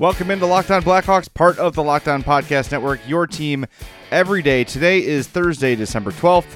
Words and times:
Welcome 0.00 0.30
into 0.30 0.46
Locked 0.46 0.70
On 0.70 0.82
Blackhawks, 0.82 1.28
part 1.34 1.58
of 1.58 1.74
the 1.74 1.82
Locked 1.82 2.08
On 2.08 2.22
Podcast 2.22 2.72
Network, 2.72 3.06
your 3.06 3.26
team 3.26 3.66
every 4.10 4.40
day. 4.40 4.64
Today 4.64 5.04
is 5.04 5.26
Thursday, 5.26 5.76
December 5.76 6.10
12th, 6.10 6.50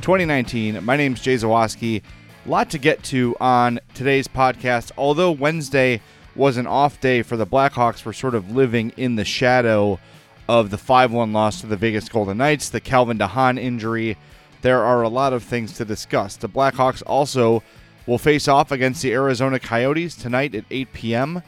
2019. 0.00 0.82
My 0.82 0.96
name's 0.96 1.20
Jay 1.20 1.34
Zawaski. 1.34 2.00
A 2.46 2.48
lot 2.48 2.70
to 2.70 2.78
get 2.78 3.02
to 3.02 3.36
on 3.38 3.80
today's 3.92 4.26
podcast. 4.26 4.92
Although 4.96 5.30
Wednesday 5.30 6.00
was 6.34 6.56
an 6.56 6.66
off 6.66 6.98
day 6.98 7.20
for 7.20 7.36
the 7.36 7.46
Blackhawks, 7.46 8.06
we're 8.06 8.14
sort 8.14 8.34
of 8.34 8.52
living 8.52 8.94
in 8.96 9.16
the 9.16 9.26
shadow 9.26 10.00
of 10.48 10.70
the 10.70 10.78
5 10.78 11.12
1 11.12 11.34
loss 11.34 11.60
to 11.60 11.66
the 11.66 11.76
Vegas 11.76 12.08
Golden 12.08 12.38
Knights, 12.38 12.70
the 12.70 12.80
Calvin 12.80 13.18
de 13.18 13.26
Haan 13.26 13.58
injury. 13.58 14.16
There 14.62 14.82
are 14.82 15.02
a 15.02 15.10
lot 15.10 15.34
of 15.34 15.42
things 15.42 15.74
to 15.74 15.84
discuss. 15.84 16.36
The 16.36 16.48
Blackhawks 16.48 17.02
also 17.06 17.62
will 18.06 18.16
face 18.16 18.48
off 18.48 18.72
against 18.72 19.02
the 19.02 19.12
Arizona 19.12 19.58
Coyotes 19.60 20.16
tonight 20.16 20.54
at 20.54 20.64
8 20.70 20.94
p.m 20.94 21.42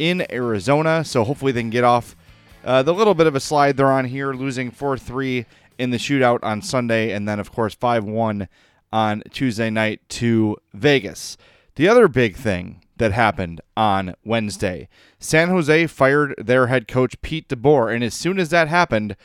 in 0.00 0.26
Arizona. 0.32 1.04
So 1.04 1.22
hopefully 1.22 1.52
they 1.52 1.60
can 1.60 1.70
get 1.70 1.84
off 1.84 2.16
uh, 2.64 2.82
the 2.82 2.94
little 2.94 3.14
bit 3.14 3.26
of 3.26 3.36
a 3.36 3.40
slide 3.40 3.76
they're 3.76 3.92
on 3.92 4.06
here, 4.06 4.32
losing 4.32 4.70
4 4.70 4.98
3 4.98 5.46
in 5.78 5.90
the 5.90 5.98
shootout 5.98 6.40
on 6.42 6.60
Sunday, 6.60 7.12
and 7.12 7.28
then, 7.28 7.38
of 7.38 7.52
course, 7.52 7.74
5 7.74 8.04
1 8.04 8.48
on 8.92 9.22
Tuesday 9.30 9.70
night 9.70 10.00
to 10.08 10.56
Vegas. 10.74 11.36
The 11.76 11.86
other 11.88 12.08
big 12.08 12.34
thing 12.34 12.82
that 12.96 13.12
happened 13.12 13.60
on 13.76 14.14
Wednesday 14.24 14.88
San 15.18 15.48
Jose 15.48 15.86
fired 15.86 16.34
their 16.36 16.66
head 16.66 16.88
coach, 16.88 17.20
Pete 17.22 17.48
DeBoer. 17.48 17.94
And 17.94 18.02
as 18.02 18.14
soon 18.14 18.38
as 18.38 18.50
that 18.50 18.68
happened, 18.68 19.16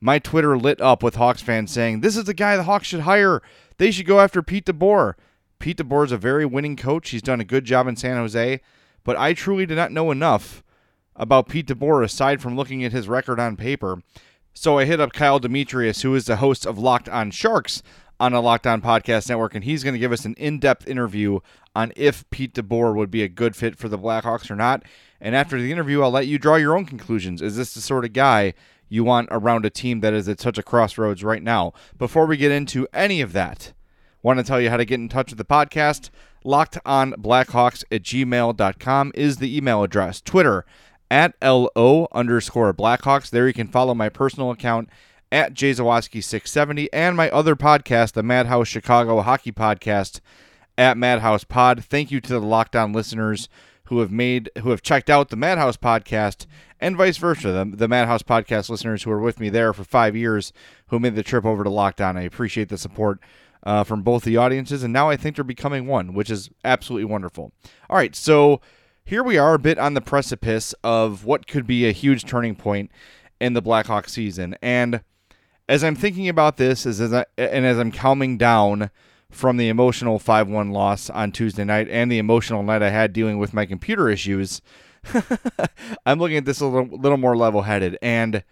my 0.00 0.18
Twitter 0.18 0.56
lit 0.56 0.80
up 0.80 1.02
with 1.02 1.16
Hawks 1.16 1.42
fans 1.42 1.70
saying, 1.70 2.00
This 2.00 2.16
is 2.16 2.24
the 2.24 2.34
guy 2.34 2.56
the 2.56 2.64
Hawks 2.64 2.86
should 2.86 3.00
hire. 3.00 3.42
They 3.78 3.90
should 3.90 4.06
go 4.06 4.20
after 4.20 4.42
Pete 4.42 4.66
DeBoer. 4.66 5.14
Pete 5.58 5.76
DeBoer 5.76 6.06
is 6.06 6.12
a 6.12 6.16
very 6.16 6.46
winning 6.46 6.76
coach. 6.76 7.10
He's 7.10 7.22
done 7.22 7.40
a 7.40 7.44
good 7.44 7.64
job 7.64 7.86
in 7.86 7.96
San 7.96 8.16
Jose 8.16 8.60
but 9.04 9.16
I 9.16 9.34
truly 9.34 9.66
did 9.66 9.76
not 9.76 9.92
know 9.92 10.10
enough 10.10 10.62
about 11.16 11.48
Pete 11.48 11.66
DeBoer 11.66 12.04
aside 12.04 12.40
from 12.40 12.56
looking 12.56 12.84
at 12.84 12.92
his 12.92 13.08
record 13.08 13.38
on 13.38 13.56
paper. 13.56 14.02
So 14.52 14.78
I 14.78 14.84
hit 14.84 15.00
up 15.00 15.12
Kyle 15.12 15.38
Demetrius, 15.38 16.02
who 16.02 16.14
is 16.14 16.26
the 16.26 16.36
host 16.36 16.66
of 16.66 16.78
Locked 16.78 17.08
On 17.08 17.30
Sharks 17.30 17.82
on 18.18 18.34
a 18.34 18.40
Locked 18.40 18.66
On 18.66 18.82
Podcast 18.82 19.28
Network, 19.28 19.54
and 19.54 19.64
he's 19.64 19.82
going 19.82 19.94
to 19.94 19.98
give 19.98 20.12
us 20.12 20.24
an 20.24 20.34
in 20.34 20.58
depth 20.58 20.86
interview 20.86 21.40
on 21.74 21.92
if 21.96 22.28
Pete 22.30 22.54
DeBoer 22.54 22.94
would 22.94 23.10
be 23.10 23.22
a 23.22 23.28
good 23.28 23.56
fit 23.56 23.78
for 23.78 23.88
the 23.88 23.98
Blackhawks 23.98 24.50
or 24.50 24.56
not. 24.56 24.82
And 25.20 25.34
after 25.34 25.60
the 25.60 25.72
interview, 25.72 26.02
I'll 26.02 26.10
let 26.10 26.26
you 26.26 26.38
draw 26.38 26.56
your 26.56 26.76
own 26.76 26.84
conclusions. 26.84 27.40
Is 27.40 27.56
this 27.56 27.74
the 27.74 27.80
sort 27.80 28.04
of 28.04 28.12
guy 28.12 28.54
you 28.88 29.04
want 29.04 29.28
around 29.30 29.64
a 29.64 29.70
team 29.70 30.00
that 30.00 30.12
is 30.12 30.28
at 30.28 30.40
such 30.40 30.58
a 30.58 30.62
crossroads 30.62 31.24
right 31.24 31.42
now? 31.42 31.72
Before 31.96 32.26
we 32.26 32.36
get 32.36 32.52
into 32.52 32.86
any 32.92 33.20
of 33.20 33.32
that, 33.32 33.72
want 34.22 34.38
to 34.38 34.44
tell 34.44 34.60
you 34.60 34.68
how 34.68 34.76
to 34.76 34.84
get 34.84 35.00
in 35.00 35.08
touch 35.08 35.30
with 35.30 35.38
the 35.38 35.44
podcast 35.44 36.10
locked 36.44 36.78
on 36.84 37.12
blackhawks 37.12 37.84
at 37.90 38.02
gmail.com 38.02 39.12
is 39.14 39.36
the 39.36 39.56
email 39.56 39.82
address. 39.82 40.20
Twitter 40.20 40.64
at 41.10 41.34
LO 41.42 42.08
underscore 42.12 42.72
Blackhawks. 42.72 43.30
There 43.30 43.46
you 43.46 43.54
can 43.54 43.68
follow 43.68 43.94
my 43.94 44.08
personal 44.08 44.50
account 44.50 44.88
at 45.32 45.54
jzawaski670 45.54 46.88
and 46.92 47.16
my 47.16 47.30
other 47.30 47.56
podcast, 47.56 48.12
the 48.12 48.22
Madhouse 48.22 48.68
Chicago 48.68 49.20
Hockey 49.20 49.52
Podcast 49.52 50.20
at 50.78 50.96
Madhouse 50.96 51.44
Pod. 51.44 51.84
Thank 51.84 52.10
you 52.10 52.20
to 52.20 52.32
the 52.32 52.40
Locked 52.40 52.76
On 52.76 52.92
listeners 52.92 53.48
who 53.84 53.98
have 53.98 54.12
made 54.12 54.50
who 54.62 54.70
have 54.70 54.82
checked 54.82 55.10
out 55.10 55.30
the 55.30 55.36
Madhouse 55.36 55.76
podcast 55.76 56.46
and 56.78 56.96
vice 56.96 57.16
versa. 57.16 57.50
The, 57.50 57.76
the 57.76 57.88
Madhouse 57.88 58.22
podcast 58.22 58.70
listeners 58.70 59.02
who 59.02 59.10
are 59.10 59.20
with 59.20 59.40
me 59.40 59.48
there 59.48 59.72
for 59.72 59.82
five 59.82 60.14
years 60.14 60.52
who 60.88 61.00
made 61.00 61.16
the 61.16 61.24
trip 61.24 61.44
over 61.44 61.64
to 61.64 61.70
Locked 61.70 62.00
On. 62.00 62.16
I 62.16 62.22
appreciate 62.22 62.68
the 62.68 62.78
support 62.78 63.18
uh, 63.62 63.84
from 63.84 64.02
both 64.02 64.24
the 64.24 64.36
audiences, 64.36 64.82
and 64.82 64.92
now 64.92 65.08
I 65.08 65.16
think 65.16 65.36
they're 65.36 65.44
becoming 65.44 65.86
one, 65.86 66.14
which 66.14 66.30
is 66.30 66.50
absolutely 66.64 67.04
wonderful. 67.04 67.52
All 67.88 67.96
right, 67.96 68.14
so 68.14 68.60
here 69.04 69.22
we 69.22 69.38
are 69.38 69.54
a 69.54 69.58
bit 69.58 69.78
on 69.78 69.94
the 69.94 70.00
precipice 70.00 70.74
of 70.84 71.24
what 71.24 71.46
could 71.46 71.66
be 71.66 71.86
a 71.86 71.92
huge 71.92 72.24
turning 72.24 72.54
point 72.54 72.90
in 73.40 73.54
the 73.54 73.62
Blackhawk 73.62 74.08
season. 74.08 74.56
And 74.62 75.02
as 75.68 75.82
I'm 75.82 75.96
thinking 75.96 76.28
about 76.28 76.56
this, 76.56 76.86
as, 76.86 77.00
I, 77.12 77.24
and 77.36 77.66
as 77.66 77.78
I'm 77.78 77.92
calming 77.92 78.38
down 78.38 78.90
from 79.30 79.56
the 79.56 79.68
emotional 79.68 80.18
5 80.18 80.48
1 80.48 80.70
loss 80.70 81.08
on 81.10 81.32
Tuesday 81.32 81.64
night 81.64 81.88
and 81.88 82.10
the 82.10 82.18
emotional 82.18 82.62
night 82.62 82.82
I 82.82 82.90
had 82.90 83.12
dealing 83.12 83.38
with 83.38 83.54
my 83.54 83.66
computer 83.66 84.08
issues, 84.08 84.60
I'm 86.06 86.18
looking 86.18 86.36
at 86.36 86.44
this 86.44 86.60
a 86.60 86.66
little, 86.66 86.98
little 86.98 87.18
more 87.18 87.36
level 87.36 87.62
headed. 87.62 87.96
And 88.02 88.44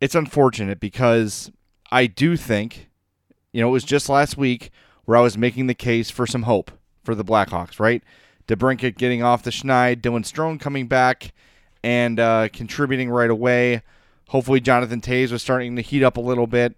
it's 0.00 0.14
unfortunate 0.14 0.80
because 0.80 1.50
I 1.90 2.06
do 2.06 2.36
think 2.36 2.90
you 3.56 3.62
know, 3.62 3.68
it 3.68 3.72
was 3.72 3.84
just 3.84 4.10
last 4.10 4.36
week 4.36 4.70
where 5.06 5.16
I 5.16 5.22
was 5.22 5.38
making 5.38 5.66
the 5.66 5.74
case 5.74 6.10
for 6.10 6.26
some 6.26 6.42
hope 6.42 6.70
for 7.02 7.14
the 7.14 7.24
Blackhawks, 7.24 7.80
right? 7.80 8.02
DeBrincat 8.46 8.98
getting 8.98 9.22
off 9.22 9.42
the 9.42 9.50
schneid, 9.50 10.02
Dylan 10.02 10.30
Strome 10.30 10.60
coming 10.60 10.88
back 10.88 11.32
and 11.82 12.20
uh, 12.20 12.50
contributing 12.52 13.08
right 13.08 13.30
away. 13.30 13.80
Hopefully, 14.28 14.60
Jonathan 14.60 15.00
Toews 15.00 15.32
was 15.32 15.40
starting 15.40 15.74
to 15.76 15.80
heat 15.80 16.02
up 16.02 16.18
a 16.18 16.20
little 16.20 16.46
bit. 16.46 16.76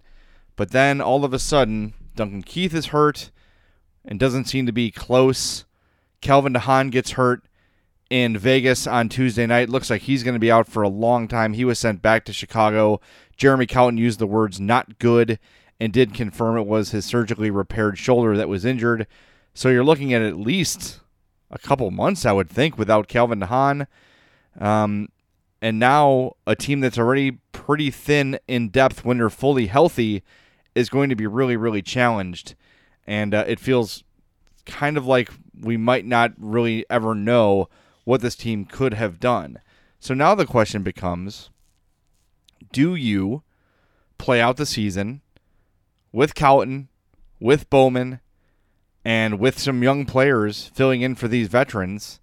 But 0.55 0.71
then 0.71 1.01
all 1.01 1.25
of 1.25 1.35
a 1.35 1.41
sudden, 1.41 1.95
Duncan 2.15 2.45
Keith 2.45 2.73
is 2.73 2.87
hurt 2.87 3.33
and 4.05 4.21
doesn't 4.21 4.45
seem 4.45 4.65
to 4.67 4.73
be 4.73 4.93
close. 4.93 5.65
Calvin 6.21 6.53
de 6.53 6.61
Haan 6.61 6.91
gets 6.91 7.13
hurt 7.13 7.43
in 8.09 8.39
Vegas 8.39 8.87
on 8.87 9.09
Tuesday 9.09 9.47
night. 9.47 9.69
Looks 9.69 9.91
like 9.91 10.03
he's 10.03 10.23
going 10.23 10.37
to 10.37 10.39
be 10.39 10.53
out 10.53 10.69
for 10.69 10.85
a 10.85 10.89
long 10.89 11.27
time. 11.27 11.55
He 11.55 11.65
was 11.65 11.81
sent 11.81 12.03
back 12.03 12.25
to 12.27 12.33
Chicago. 12.33 13.01
Jeremy 13.37 13.67
Colliton 13.67 13.99
used 13.99 14.21
the 14.21 14.29
words 14.29 14.61
not 14.61 15.01
good 15.01 15.41
and 15.81 15.93
did 15.93 16.15
confirm 16.15 16.57
it 16.57 16.67
was 16.67 16.91
his 16.91 17.05
surgically 17.05 17.51
repaired 17.51 17.99
shoulder 17.99 18.37
that 18.37 18.49
was 18.49 18.65
injured. 18.65 19.07
So 19.55 19.69
you're 19.69 19.85
looking 19.85 20.13
at 20.13 20.23
at 20.23 20.39
least 20.39 21.01
a 21.51 21.59
couple 21.59 21.91
months, 21.91 22.27
I 22.27 22.33
would 22.33 22.51
think, 22.51 22.77
without 22.79 23.09
Calvin 23.09 23.41
de 23.41 23.47
Haan. 23.47 23.87
Um, 24.59 25.09
and 25.61 25.79
now 25.79 26.33
a 26.47 26.55
team 26.55 26.81
that's 26.81 26.99
already 26.99 27.39
pretty 27.53 27.91
thin 27.91 28.39
in 28.47 28.69
depth 28.69 29.05
when 29.05 29.19
they're 29.19 29.31
fully 29.31 29.67
healthy 29.67 30.23
is 30.75 30.89
going 30.89 31.09
to 31.09 31.17
be 31.17 31.27
really, 31.27 31.57
really 31.57 31.83
challenged. 31.83 32.55
And 33.07 33.35
uh, 33.35 33.45
it 33.47 33.59
feels 33.59 34.05
kind 34.67 34.97
of 34.97 35.07
like 35.07 35.31
we 35.61 35.77
might 35.77 36.05
not 36.05 36.33
really 36.39 36.85
ever 36.91 37.15
know 37.15 37.69
what 38.05 38.21
this 38.21 38.37
team 38.37 38.65
could 38.65 38.95
have 38.95 39.19
done. 39.19 39.59
So 40.01 40.15
now 40.15 40.35
the 40.35 40.47
question 40.47 40.83
becomes 40.83 41.51
do 42.73 42.95
you 42.95 43.43
play 44.19 44.41
out 44.41 44.57
the 44.57 44.67
season 44.67 45.23
with 46.13 46.35
Colliton, 46.35 46.89
with 47.41 47.69
Bowman, 47.71 48.21
and 49.05 49.39
with 49.39 49.59
some 49.59 49.83
young 49.83 50.05
players 50.07 50.71
filling 50.75 51.03
in 51.03 51.15
for 51.15 51.29
these 51.29 51.49
veterans. 51.49 52.21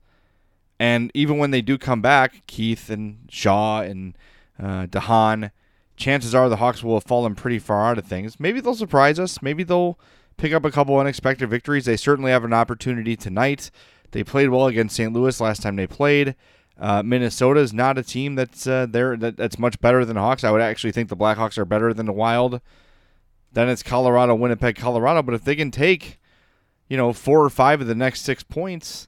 And 0.80 1.12
even 1.14 1.38
when 1.38 1.52
they 1.52 1.62
do 1.62 1.78
come 1.78 2.02
back, 2.02 2.44
Keith 2.48 2.90
and 2.90 3.28
Shaw 3.30 3.82
and 3.82 4.18
uh, 4.62 4.88
de 4.88 5.00
Haan, 5.00 5.52
chances 5.96 6.36
are 6.36 6.50
the 6.50 6.58
Hawks 6.58 6.84
will 6.84 6.96
have 6.96 7.04
fallen 7.04 7.36
pretty 7.36 7.60
far 7.60 7.90
out 7.90 7.98
of 7.98 8.06
things. 8.06 8.40
Maybe 8.40 8.60
they'll 8.60 8.76
surprise 8.76 9.20
us. 9.20 9.42
Maybe 9.42 9.64
they'll 9.64 9.98
pick 10.38 10.54
up 10.54 10.66
a 10.66 10.72
couple 10.72 10.98
unexpected 10.98 11.50
victories. 11.50 11.86
They 11.86 11.98
certainly 11.98 12.32
have 12.32 12.44
an 12.44 12.54
opportunity 12.54 13.16
tonight. 13.16 13.72
They 14.12 14.24
played 14.24 14.50
well 14.50 14.68
against 14.68 14.96
St. 14.96 15.14
Louis 15.14 15.40
last 15.40 15.62
time 15.62 15.76
they 15.76 15.88
played. 15.88 16.36
Uh, 16.78 17.02
Minnesota 17.04 17.62
is 17.62 17.74
not 17.74 17.98
a 17.98 18.04
team 18.04 18.36
that's 18.36 18.68
uh, 18.68 18.86
there 18.90 19.16
that, 19.16 19.38
that's 19.38 19.58
much 19.58 19.80
better 19.80 20.04
than 20.04 20.16
the 20.16 20.22
Hawks. 20.22 20.44
I 20.44 20.52
would 20.52 20.62
actually 20.62 20.92
think 20.92 21.08
the 21.08 21.16
Blackhawks 21.16 21.58
are 21.58 21.66
better 21.66 21.94
than 21.94 22.06
the 22.06 22.12
Wild. 22.12 22.60
Then 23.56 23.70
it's 23.70 23.84
Colorado, 23.84 24.36
Winnipeg, 24.36 24.76
Colorado. 24.76 25.24
But 25.24 25.34
if 25.34 25.46
they 25.46 25.56
can 25.56 25.72
take, 25.72 26.20
you 26.90 26.98
know, 26.98 27.14
four 27.14 27.44
or 27.44 27.50
five 27.50 27.80
of 27.80 27.88
the 27.88 27.96
next 27.96 28.22
six 28.22 28.44
points, 28.44 29.08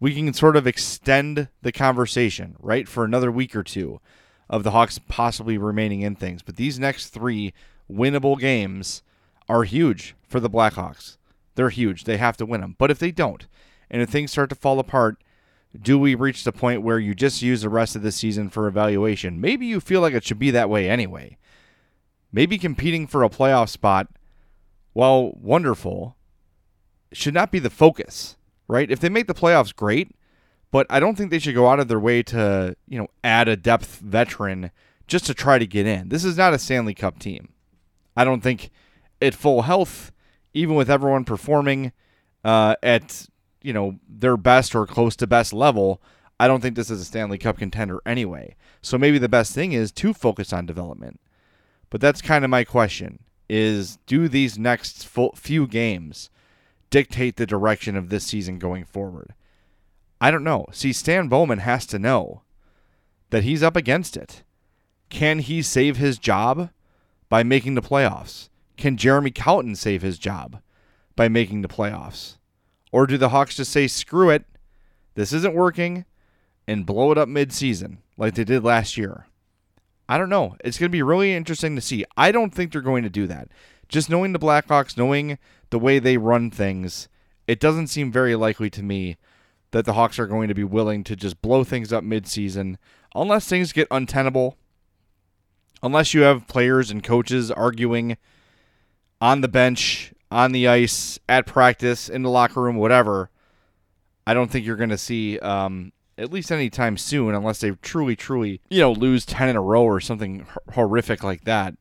we 0.00 0.14
can 0.14 0.32
sort 0.32 0.56
of 0.56 0.66
extend 0.66 1.48
the 1.60 1.72
conversation, 1.72 2.56
right, 2.58 2.88
for 2.88 3.04
another 3.04 3.30
week 3.30 3.54
or 3.54 3.62
two 3.62 4.00
of 4.48 4.62
the 4.62 4.70
Hawks 4.70 4.98
possibly 4.98 5.58
remaining 5.58 6.00
in 6.00 6.16
things. 6.16 6.40
But 6.42 6.56
these 6.56 6.78
next 6.78 7.08
three 7.08 7.52
winnable 7.90 8.38
games 8.38 9.02
are 9.46 9.64
huge 9.64 10.14
for 10.26 10.40
the 10.40 10.50
Blackhawks. 10.50 11.18
They're 11.54 11.68
huge. 11.68 12.04
They 12.04 12.16
have 12.16 12.38
to 12.38 12.46
win 12.46 12.62
them. 12.62 12.76
But 12.78 12.90
if 12.90 12.98
they 12.98 13.10
don't, 13.10 13.46
and 13.90 14.00
if 14.00 14.08
things 14.08 14.30
start 14.30 14.48
to 14.48 14.56
fall 14.56 14.78
apart, 14.78 15.22
do 15.78 15.98
we 15.98 16.14
reach 16.14 16.44
the 16.44 16.52
point 16.52 16.80
where 16.80 16.98
you 16.98 17.14
just 17.14 17.42
use 17.42 17.60
the 17.60 17.68
rest 17.68 17.94
of 17.94 18.00
the 18.00 18.10
season 18.10 18.48
for 18.48 18.68
evaluation? 18.68 19.38
Maybe 19.38 19.66
you 19.66 19.80
feel 19.80 20.00
like 20.00 20.14
it 20.14 20.24
should 20.24 20.38
be 20.38 20.50
that 20.52 20.70
way 20.70 20.88
anyway 20.88 21.36
maybe 22.36 22.58
competing 22.58 23.06
for 23.06 23.24
a 23.24 23.30
playoff 23.30 23.70
spot, 23.70 24.08
while 24.92 25.32
wonderful, 25.40 26.16
should 27.10 27.32
not 27.32 27.50
be 27.50 27.58
the 27.58 27.70
focus, 27.70 28.36
right? 28.68 28.90
If 28.90 29.00
they 29.00 29.08
make 29.08 29.26
the 29.26 29.32
playoffs, 29.32 29.74
great, 29.74 30.10
but 30.70 30.86
I 30.90 31.00
don't 31.00 31.16
think 31.16 31.30
they 31.30 31.38
should 31.38 31.54
go 31.54 31.66
out 31.66 31.80
of 31.80 31.88
their 31.88 31.98
way 31.98 32.22
to, 32.24 32.76
you 32.86 32.98
know, 32.98 33.08
add 33.24 33.48
a 33.48 33.56
depth 33.56 34.00
veteran 34.00 34.70
just 35.06 35.24
to 35.26 35.32
try 35.32 35.58
to 35.58 35.66
get 35.66 35.86
in. 35.86 36.10
This 36.10 36.26
is 36.26 36.36
not 36.36 36.52
a 36.52 36.58
Stanley 36.58 36.92
Cup 36.92 37.18
team. 37.18 37.48
I 38.14 38.24
don't 38.24 38.42
think 38.42 38.68
at 39.22 39.34
full 39.34 39.62
health, 39.62 40.12
even 40.52 40.74
with 40.74 40.90
everyone 40.90 41.24
performing 41.24 41.92
uh, 42.44 42.76
at, 42.82 43.28
you 43.62 43.72
know, 43.72 43.98
their 44.06 44.36
best 44.36 44.74
or 44.74 44.86
close 44.86 45.16
to 45.16 45.26
best 45.26 45.54
level, 45.54 46.02
I 46.38 46.48
don't 46.48 46.60
think 46.60 46.76
this 46.76 46.90
is 46.90 47.00
a 47.00 47.04
Stanley 47.06 47.38
Cup 47.38 47.56
contender 47.56 48.02
anyway. 48.04 48.56
So 48.82 48.98
maybe 48.98 49.16
the 49.16 49.26
best 49.26 49.54
thing 49.54 49.72
is 49.72 49.90
to 49.92 50.12
focus 50.12 50.52
on 50.52 50.66
development. 50.66 51.18
But 51.90 52.00
that's 52.00 52.22
kind 52.22 52.44
of 52.44 52.50
my 52.50 52.64
question 52.64 53.20
is 53.48 53.98
do 54.06 54.28
these 54.28 54.58
next 54.58 55.06
few 55.36 55.66
games 55.68 56.30
dictate 56.90 57.36
the 57.36 57.46
direction 57.46 57.96
of 57.96 58.08
this 58.08 58.24
season 58.24 58.58
going 58.58 58.84
forward? 58.84 59.34
I 60.20 60.30
don't 60.30 60.44
know. 60.44 60.66
See, 60.72 60.92
Stan 60.92 61.28
Bowman 61.28 61.58
has 61.58 61.86
to 61.86 61.98
know 61.98 62.42
that 63.30 63.44
he's 63.44 63.62
up 63.62 63.76
against 63.76 64.16
it. 64.16 64.42
Can 65.08 65.40
he 65.40 65.62
save 65.62 65.96
his 65.96 66.18
job 66.18 66.70
by 67.28 67.42
making 67.42 67.74
the 67.74 67.82
playoffs? 67.82 68.48
Can 68.76 68.96
Jeremy 68.96 69.30
Colliton 69.30 69.76
save 69.76 70.02
his 70.02 70.18
job 70.18 70.60
by 71.14 71.28
making 71.28 71.62
the 71.62 71.68
playoffs? 71.68 72.36
Or 72.92 73.06
do 73.06 73.18
the 73.18 73.30
Hawks 73.30 73.56
just 73.56 73.72
say, 73.72 73.86
screw 73.88 74.30
it, 74.30 74.44
this 75.14 75.32
isn't 75.32 75.54
working, 75.54 76.04
and 76.66 76.86
blow 76.86 77.12
it 77.12 77.18
up 77.18 77.28
midseason 77.28 77.98
like 78.16 78.34
they 78.34 78.44
did 78.44 78.64
last 78.64 78.96
year? 78.96 79.26
I 80.08 80.18
don't 80.18 80.28
know. 80.28 80.56
It's 80.64 80.78
going 80.78 80.88
to 80.88 80.96
be 80.96 81.02
really 81.02 81.34
interesting 81.34 81.74
to 81.74 81.80
see. 81.80 82.04
I 82.16 82.30
don't 82.30 82.54
think 82.54 82.72
they're 82.72 82.80
going 82.80 83.02
to 83.02 83.10
do 83.10 83.26
that. 83.26 83.48
Just 83.88 84.10
knowing 84.10 84.32
the 84.32 84.38
Blackhawks, 84.38 84.96
knowing 84.96 85.38
the 85.70 85.78
way 85.78 85.98
they 85.98 86.16
run 86.16 86.50
things, 86.50 87.08
it 87.46 87.60
doesn't 87.60 87.88
seem 87.88 88.12
very 88.12 88.34
likely 88.34 88.70
to 88.70 88.82
me 88.82 89.16
that 89.72 89.84
the 89.84 89.94
Hawks 89.94 90.18
are 90.18 90.26
going 90.26 90.48
to 90.48 90.54
be 90.54 90.64
willing 90.64 91.04
to 91.04 91.16
just 91.16 91.42
blow 91.42 91.64
things 91.64 91.92
up 91.92 92.04
midseason 92.04 92.76
unless 93.14 93.48
things 93.48 93.72
get 93.72 93.88
untenable. 93.90 94.56
Unless 95.82 96.14
you 96.14 96.22
have 96.22 96.48
players 96.48 96.90
and 96.90 97.04
coaches 97.04 97.50
arguing 97.50 98.16
on 99.20 99.40
the 99.40 99.48
bench, 99.48 100.12
on 100.30 100.52
the 100.52 100.66
ice, 100.66 101.18
at 101.28 101.46
practice, 101.46 102.08
in 102.08 102.22
the 102.22 102.30
locker 102.30 102.62
room, 102.62 102.76
whatever. 102.76 103.30
I 104.26 104.34
don't 104.34 104.50
think 104.50 104.66
you're 104.66 104.76
going 104.76 104.90
to 104.90 104.98
see 104.98 105.38
um, 105.38 105.92
at 106.18 106.32
least 106.32 106.50
anytime 106.50 106.96
soon, 106.96 107.34
unless 107.34 107.60
they 107.60 107.70
truly, 107.70 108.16
truly, 108.16 108.60
you 108.70 108.80
know, 108.80 108.92
lose 108.92 109.26
ten 109.26 109.48
in 109.48 109.56
a 109.56 109.60
row 109.60 109.82
or 109.82 110.00
something 110.00 110.46
horrific 110.74 111.22
like 111.22 111.44
that. 111.44 111.74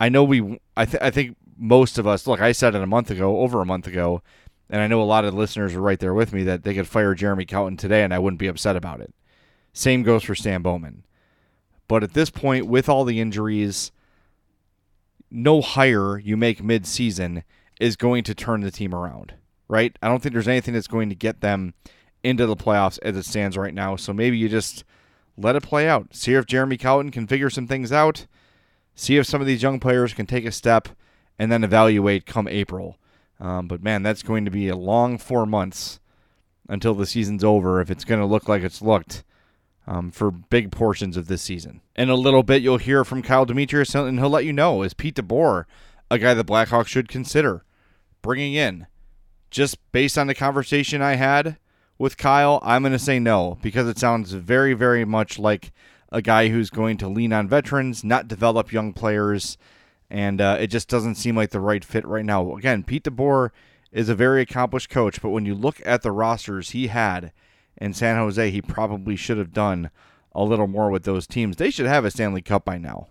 I 0.00 0.08
know 0.08 0.24
we. 0.24 0.60
I, 0.76 0.84
th- 0.84 1.02
I 1.02 1.10
think 1.10 1.36
most 1.56 1.98
of 1.98 2.06
us. 2.06 2.26
Look, 2.26 2.40
I 2.40 2.52
said 2.52 2.74
it 2.74 2.82
a 2.82 2.86
month 2.86 3.10
ago, 3.10 3.40
over 3.40 3.60
a 3.60 3.66
month 3.66 3.86
ago, 3.86 4.22
and 4.68 4.80
I 4.80 4.86
know 4.86 5.00
a 5.00 5.04
lot 5.04 5.24
of 5.24 5.34
listeners 5.34 5.74
are 5.74 5.80
right 5.80 5.98
there 5.98 6.14
with 6.14 6.32
me 6.32 6.42
that 6.44 6.64
they 6.64 6.74
could 6.74 6.88
fire 6.88 7.14
Jeremy 7.14 7.46
Colliton 7.46 7.78
today, 7.78 8.02
and 8.02 8.12
I 8.12 8.18
wouldn't 8.18 8.40
be 8.40 8.48
upset 8.48 8.76
about 8.76 9.00
it. 9.00 9.14
Same 9.72 10.02
goes 10.02 10.24
for 10.24 10.34
Stan 10.34 10.62
Bowman. 10.62 11.04
But 11.88 12.02
at 12.02 12.14
this 12.14 12.30
point, 12.30 12.66
with 12.66 12.88
all 12.88 13.04
the 13.04 13.20
injuries, 13.20 13.92
no 15.30 15.60
hire 15.60 16.18
you 16.18 16.36
make 16.36 16.64
mid-season 16.64 17.44
is 17.78 17.94
going 17.94 18.24
to 18.24 18.34
turn 18.34 18.62
the 18.62 18.70
team 18.70 18.94
around, 18.94 19.34
right? 19.68 19.96
I 20.02 20.08
don't 20.08 20.22
think 20.22 20.32
there's 20.32 20.48
anything 20.48 20.74
that's 20.74 20.86
going 20.88 21.10
to 21.10 21.14
get 21.14 21.42
them 21.42 21.74
into 22.26 22.46
the 22.46 22.56
playoffs 22.56 22.98
as 23.02 23.16
it 23.16 23.24
stands 23.24 23.56
right 23.56 23.74
now. 23.74 23.96
So 23.96 24.12
maybe 24.12 24.36
you 24.36 24.48
just 24.48 24.84
let 25.36 25.56
it 25.56 25.62
play 25.62 25.88
out. 25.88 26.14
See 26.14 26.34
if 26.34 26.46
Jeremy 26.46 26.76
Colliton 26.76 27.12
can 27.12 27.26
figure 27.26 27.50
some 27.50 27.66
things 27.66 27.92
out. 27.92 28.26
See 28.94 29.16
if 29.16 29.26
some 29.26 29.40
of 29.40 29.46
these 29.46 29.62
young 29.62 29.78
players 29.78 30.14
can 30.14 30.26
take 30.26 30.44
a 30.44 30.52
step 30.52 30.88
and 31.38 31.52
then 31.52 31.64
evaluate 31.64 32.26
come 32.26 32.48
April. 32.48 32.98
Um, 33.38 33.68
but 33.68 33.82
man, 33.82 34.02
that's 34.02 34.22
going 34.22 34.44
to 34.46 34.50
be 34.50 34.68
a 34.68 34.76
long 34.76 35.18
four 35.18 35.46
months 35.46 36.00
until 36.68 36.94
the 36.94 37.06
season's 37.06 37.44
over 37.44 37.80
if 37.80 37.90
it's 37.90 38.04
going 38.04 38.20
to 38.20 38.26
look 38.26 38.48
like 38.48 38.62
it's 38.62 38.82
looked 38.82 39.22
um, 39.86 40.10
for 40.10 40.30
big 40.30 40.72
portions 40.72 41.16
of 41.16 41.28
this 41.28 41.42
season. 41.42 41.80
In 41.94 42.10
a 42.10 42.14
little 42.14 42.42
bit, 42.42 42.62
you'll 42.62 42.78
hear 42.78 43.04
from 43.04 43.22
Kyle 43.22 43.44
Demetrius, 43.44 43.94
and 43.94 44.18
he'll 44.18 44.30
let 44.30 44.44
you 44.44 44.52
know 44.52 44.82
is 44.82 44.94
Pete 44.94 45.14
DeBoer 45.14 45.64
a 46.10 46.18
guy 46.18 46.34
the 46.34 46.44
Blackhawks 46.44 46.88
should 46.88 47.08
consider 47.08 47.64
bringing 48.22 48.54
in? 48.54 48.86
Just 49.50 49.78
based 49.92 50.18
on 50.18 50.26
the 50.26 50.34
conversation 50.34 51.02
I 51.02 51.14
had 51.14 51.58
with 51.98 52.16
Kyle, 52.16 52.60
I'm 52.62 52.82
going 52.82 52.92
to 52.92 52.98
say 52.98 53.18
no 53.18 53.58
because 53.62 53.88
it 53.88 53.98
sounds 53.98 54.32
very, 54.32 54.74
very 54.74 55.04
much 55.04 55.38
like 55.38 55.72
a 56.12 56.22
guy 56.22 56.48
who's 56.48 56.70
going 56.70 56.96
to 56.98 57.08
lean 57.08 57.32
on 57.32 57.48
veterans, 57.48 58.04
not 58.04 58.28
develop 58.28 58.72
young 58.72 58.92
players, 58.92 59.58
and 60.10 60.40
uh, 60.40 60.56
it 60.60 60.68
just 60.68 60.88
doesn't 60.88 61.16
seem 61.16 61.36
like 61.36 61.50
the 61.50 61.60
right 61.60 61.84
fit 61.84 62.06
right 62.06 62.24
now. 62.24 62.54
Again, 62.56 62.84
Pete 62.84 63.04
DeBoer 63.04 63.50
is 63.90 64.08
a 64.08 64.14
very 64.14 64.42
accomplished 64.42 64.90
coach, 64.90 65.20
but 65.20 65.30
when 65.30 65.46
you 65.46 65.54
look 65.54 65.80
at 65.84 66.02
the 66.02 66.12
rosters 66.12 66.70
he 66.70 66.88
had 66.88 67.32
in 67.76 67.92
San 67.92 68.16
Jose, 68.16 68.50
he 68.50 68.62
probably 68.62 69.16
should 69.16 69.38
have 69.38 69.52
done 69.52 69.90
a 70.32 70.44
little 70.44 70.66
more 70.66 70.90
with 70.90 71.04
those 71.04 71.26
teams. 71.26 71.56
They 71.56 71.70
should 71.70 71.86
have 71.86 72.04
a 72.04 72.10
Stanley 72.10 72.42
Cup 72.42 72.64
by 72.64 72.78
now. 72.78 73.08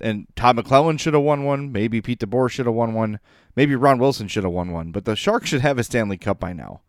And 0.00 0.26
Todd 0.36 0.56
McLellan 0.56 0.98
should 0.98 1.14
have 1.14 1.22
won 1.22 1.44
one. 1.44 1.72
Maybe 1.72 2.00
Pete 2.00 2.18
DeBoer 2.18 2.50
should 2.50 2.66
have 2.66 2.74
won 2.74 2.92
one. 2.92 3.18
Maybe 3.56 3.76
Ron 3.76 3.98
Wilson 3.98 4.28
should 4.28 4.44
have 4.44 4.52
won 4.52 4.72
one. 4.72 4.90
But 4.90 5.04
the 5.04 5.16
Sharks 5.16 5.48
should 5.48 5.60
have 5.60 5.78
a 5.78 5.84
Stanley 5.84 6.18
Cup 6.18 6.40
by 6.40 6.52
now. 6.52 6.82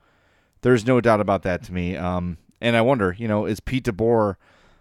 There's 0.64 0.88
no 0.88 1.00
doubt 1.00 1.22
about 1.22 1.44
that 1.44 1.62
to 1.66 1.74
me. 1.74 1.96
Um, 1.96 2.38
and 2.60 2.76
I 2.76 2.82
wonder, 2.82 3.16
you 3.18 3.28
know, 3.28 3.46
is 3.46 3.60
Pete 3.60 3.84
DeBoer 3.84 4.38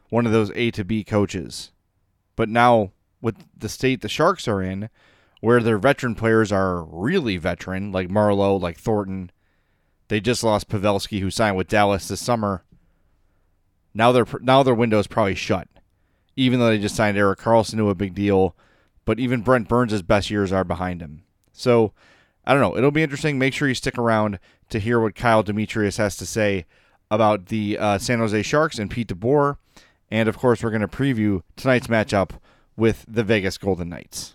one 0.09 0.27
of 0.27 0.33
those 0.33 0.51
A 0.55 0.71
to 0.73 0.85
B 0.85 1.05
coaches? 1.05 1.73
But 2.37 2.49
now 2.49 2.93
with 3.21 3.37
the 3.57 3.69
state 3.69 4.01
the 4.01 4.09
Sharks 4.09 4.49
are 4.49 4.63
in, 4.63 4.89
where 5.41 5.61
their 5.61 5.79
veteran 5.79 6.15
players 6.15 6.53
are 6.53 6.85
really 6.85 7.37
veteran, 7.37 7.91
like 7.91 8.09
Marleau, 8.09 8.61
like 8.61 8.79
Thornton. 8.79 9.31
They 10.07 10.21
just 10.21 10.45
lost 10.45 10.69
Pavelski, 10.69 11.21
who 11.21 11.31
signed 11.31 11.57
with 11.57 11.69
Dallas 11.69 12.07
this 12.07 12.21
summer. 12.21 12.65
Now 13.93 14.13
their 14.13 14.27
now 14.41 14.63
their 14.63 14.75
window 14.75 15.01
is 15.01 15.09
probably 15.09 15.35
shut, 15.35 15.67
even 16.37 16.61
though 16.61 16.69
they 16.69 16.79
just 16.79 16.95
signed 16.95 17.19
Erik 17.19 17.41
Karlsson 17.41 17.77
to 17.79 17.91
a 17.91 17.95
big 17.95 18.15
deal. 18.15 18.57
But 19.05 19.19
even 19.19 19.41
Brent 19.41 19.69
Burns' 19.69 20.01
best 20.03 20.31
years 20.31 20.53
are 20.53 20.65
behind 20.65 21.03
him. 21.03 21.25
So 21.53 21.93
I 22.45 22.53
don't 22.53 22.61
know. 22.61 22.77
It'll 22.77 22.91
be 22.91 23.03
interesting. 23.03 23.39
Make 23.39 23.55
sure 23.55 23.69
you 23.69 23.75
stick 23.75 23.97
around 23.97 24.39
to 24.71 24.79
hear 24.81 24.99
what 24.99 25.15
Kyle 25.15 25.43
Demetrius 25.43 25.97
has 25.99 26.17
to 26.17 26.27
say 26.27 26.67
about 27.11 27.47
the 27.47 27.79
uh, 27.79 27.99
San 27.99 28.19
Jose 28.19 28.43
Sharks 28.43 28.79
and 28.79 28.91
Pete 28.91 29.09
DeBoer. 29.09 29.59
And 30.11 30.29
of 30.29 30.37
course, 30.39 30.63
we're 30.63 30.71
going 30.71 30.81
to 30.83 30.89
preview 30.89 31.43
tonight's 31.57 31.87
matchup 31.87 32.31
with 32.77 33.05
the 33.07 33.23
Vegas 33.23 33.59
Golden 33.59 33.89
Knights. 33.89 34.35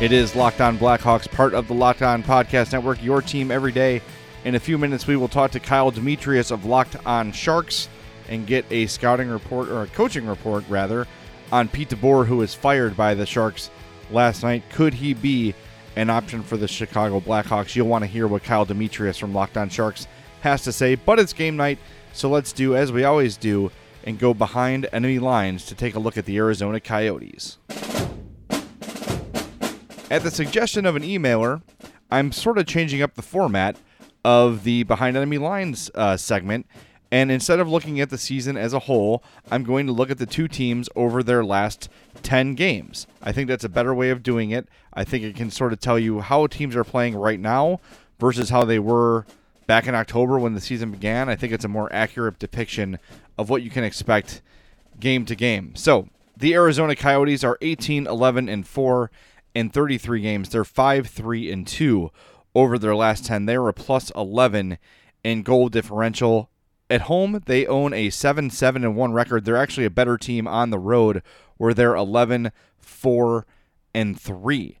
It 0.00 0.10
is 0.10 0.34
Locked 0.34 0.60
On 0.60 0.76
Blackhawks, 0.76 1.30
part 1.30 1.54
of 1.54 1.68
the 1.68 1.74
Locked 1.74 2.02
On 2.02 2.22
Podcast 2.22 2.72
Network, 2.72 3.02
your 3.02 3.22
team 3.22 3.52
every 3.52 3.70
day. 3.70 4.02
In 4.44 4.56
a 4.56 4.60
few 4.60 4.76
minutes, 4.76 5.06
we 5.06 5.16
will 5.16 5.28
talk 5.28 5.52
to 5.52 5.60
Kyle 5.60 5.90
Demetrius 5.92 6.50
of 6.50 6.64
Locked 6.64 6.96
On 7.06 7.30
Sharks 7.30 7.88
and 8.28 8.46
get 8.46 8.66
a 8.70 8.86
scouting 8.86 9.28
report, 9.28 9.68
or 9.68 9.82
a 9.82 9.86
coaching 9.86 10.26
report, 10.26 10.64
rather, 10.68 11.06
on 11.52 11.68
Pete 11.68 11.90
DeBoer, 11.90 12.26
who 12.26 12.38
was 12.38 12.54
fired 12.54 12.96
by 12.96 13.14
the 13.14 13.26
Sharks 13.26 13.70
last 14.10 14.42
night. 14.42 14.62
Could 14.70 14.94
he 14.94 15.14
be 15.14 15.54
an 15.96 16.10
option 16.10 16.42
for 16.42 16.56
the 16.56 16.68
Chicago 16.68 17.20
Blackhawks? 17.20 17.74
You'll 17.76 17.88
want 17.88 18.02
to 18.02 18.08
hear 18.08 18.26
what 18.26 18.42
Kyle 18.42 18.64
Demetrius 18.64 19.18
from 19.18 19.32
Locked 19.32 19.56
On 19.56 19.68
Sharks 19.68 20.06
has 20.40 20.62
to 20.64 20.72
say, 20.72 20.94
but 20.94 21.18
it's 21.18 21.32
game 21.32 21.56
night, 21.56 21.78
so 22.12 22.28
let's 22.28 22.52
do 22.52 22.76
as 22.76 22.92
we 22.92 23.04
always 23.04 23.36
do 23.36 23.70
and 24.04 24.18
go 24.18 24.34
behind 24.34 24.86
enemy 24.92 25.18
lines 25.18 25.64
to 25.66 25.74
take 25.74 25.94
a 25.94 25.98
look 25.98 26.18
at 26.18 26.26
the 26.26 26.36
Arizona 26.36 26.80
Coyotes. 26.80 27.58
At 30.10 30.22
the 30.22 30.30
suggestion 30.30 30.84
of 30.86 30.96
an 30.96 31.02
emailer, 31.02 31.62
I'm 32.10 32.30
sort 32.30 32.58
of 32.58 32.66
changing 32.66 33.02
up 33.02 33.14
the 33.14 33.22
format 33.22 33.76
of 34.24 34.64
the 34.64 34.82
Behind 34.84 35.16
Enemy 35.16 35.38
Lines 35.38 35.90
uh, 35.94 36.16
segment. 36.16 36.66
And 37.14 37.30
instead 37.30 37.60
of 37.60 37.68
looking 37.68 38.00
at 38.00 38.10
the 38.10 38.18
season 38.18 38.56
as 38.56 38.72
a 38.72 38.80
whole, 38.80 39.22
I'm 39.48 39.62
going 39.62 39.86
to 39.86 39.92
look 39.92 40.10
at 40.10 40.18
the 40.18 40.26
two 40.26 40.48
teams 40.48 40.88
over 40.96 41.22
their 41.22 41.44
last 41.44 41.88
10 42.24 42.56
games. 42.56 43.06
I 43.22 43.30
think 43.30 43.46
that's 43.46 43.62
a 43.62 43.68
better 43.68 43.94
way 43.94 44.10
of 44.10 44.24
doing 44.24 44.50
it. 44.50 44.66
I 44.92 45.04
think 45.04 45.22
it 45.22 45.36
can 45.36 45.52
sort 45.52 45.72
of 45.72 45.78
tell 45.78 45.96
you 45.96 46.22
how 46.22 46.48
teams 46.48 46.74
are 46.74 46.82
playing 46.82 47.14
right 47.14 47.38
now 47.38 47.78
versus 48.18 48.50
how 48.50 48.64
they 48.64 48.80
were 48.80 49.26
back 49.68 49.86
in 49.86 49.94
October 49.94 50.40
when 50.40 50.54
the 50.54 50.60
season 50.60 50.90
began. 50.90 51.28
I 51.28 51.36
think 51.36 51.52
it's 51.52 51.64
a 51.64 51.68
more 51.68 51.88
accurate 51.92 52.40
depiction 52.40 52.98
of 53.38 53.48
what 53.48 53.62
you 53.62 53.70
can 53.70 53.84
expect 53.84 54.42
game 54.98 55.24
to 55.26 55.36
game. 55.36 55.76
So, 55.76 56.08
the 56.36 56.54
Arizona 56.54 56.96
Coyotes 56.96 57.44
are 57.44 57.58
18, 57.60 58.08
11, 58.08 58.48
and 58.48 58.66
4 58.66 59.12
in 59.54 59.70
33 59.70 60.20
games. 60.20 60.48
They're 60.48 60.64
5, 60.64 61.06
3, 61.06 61.52
and 61.52 61.64
2 61.64 62.10
over 62.56 62.76
their 62.76 62.96
last 62.96 63.24
10. 63.24 63.46
They're 63.46 63.68
a 63.68 63.72
plus 63.72 64.10
11 64.16 64.78
in 65.22 65.42
goal 65.44 65.68
differential. 65.68 66.50
At 66.90 67.02
home, 67.02 67.42
they 67.46 67.66
own 67.66 67.92
a 67.94 68.10
7 68.10 68.50
7 68.50 68.84
and 68.84 68.96
1 68.96 69.12
record. 69.12 69.44
They're 69.44 69.56
actually 69.56 69.86
a 69.86 69.90
better 69.90 70.18
team 70.18 70.46
on 70.46 70.70
the 70.70 70.78
road 70.78 71.22
where 71.56 71.74
they're 71.74 71.94
11 71.94 72.52
4 72.78 73.46
and 73.94 74.20
3. 74.20 74.78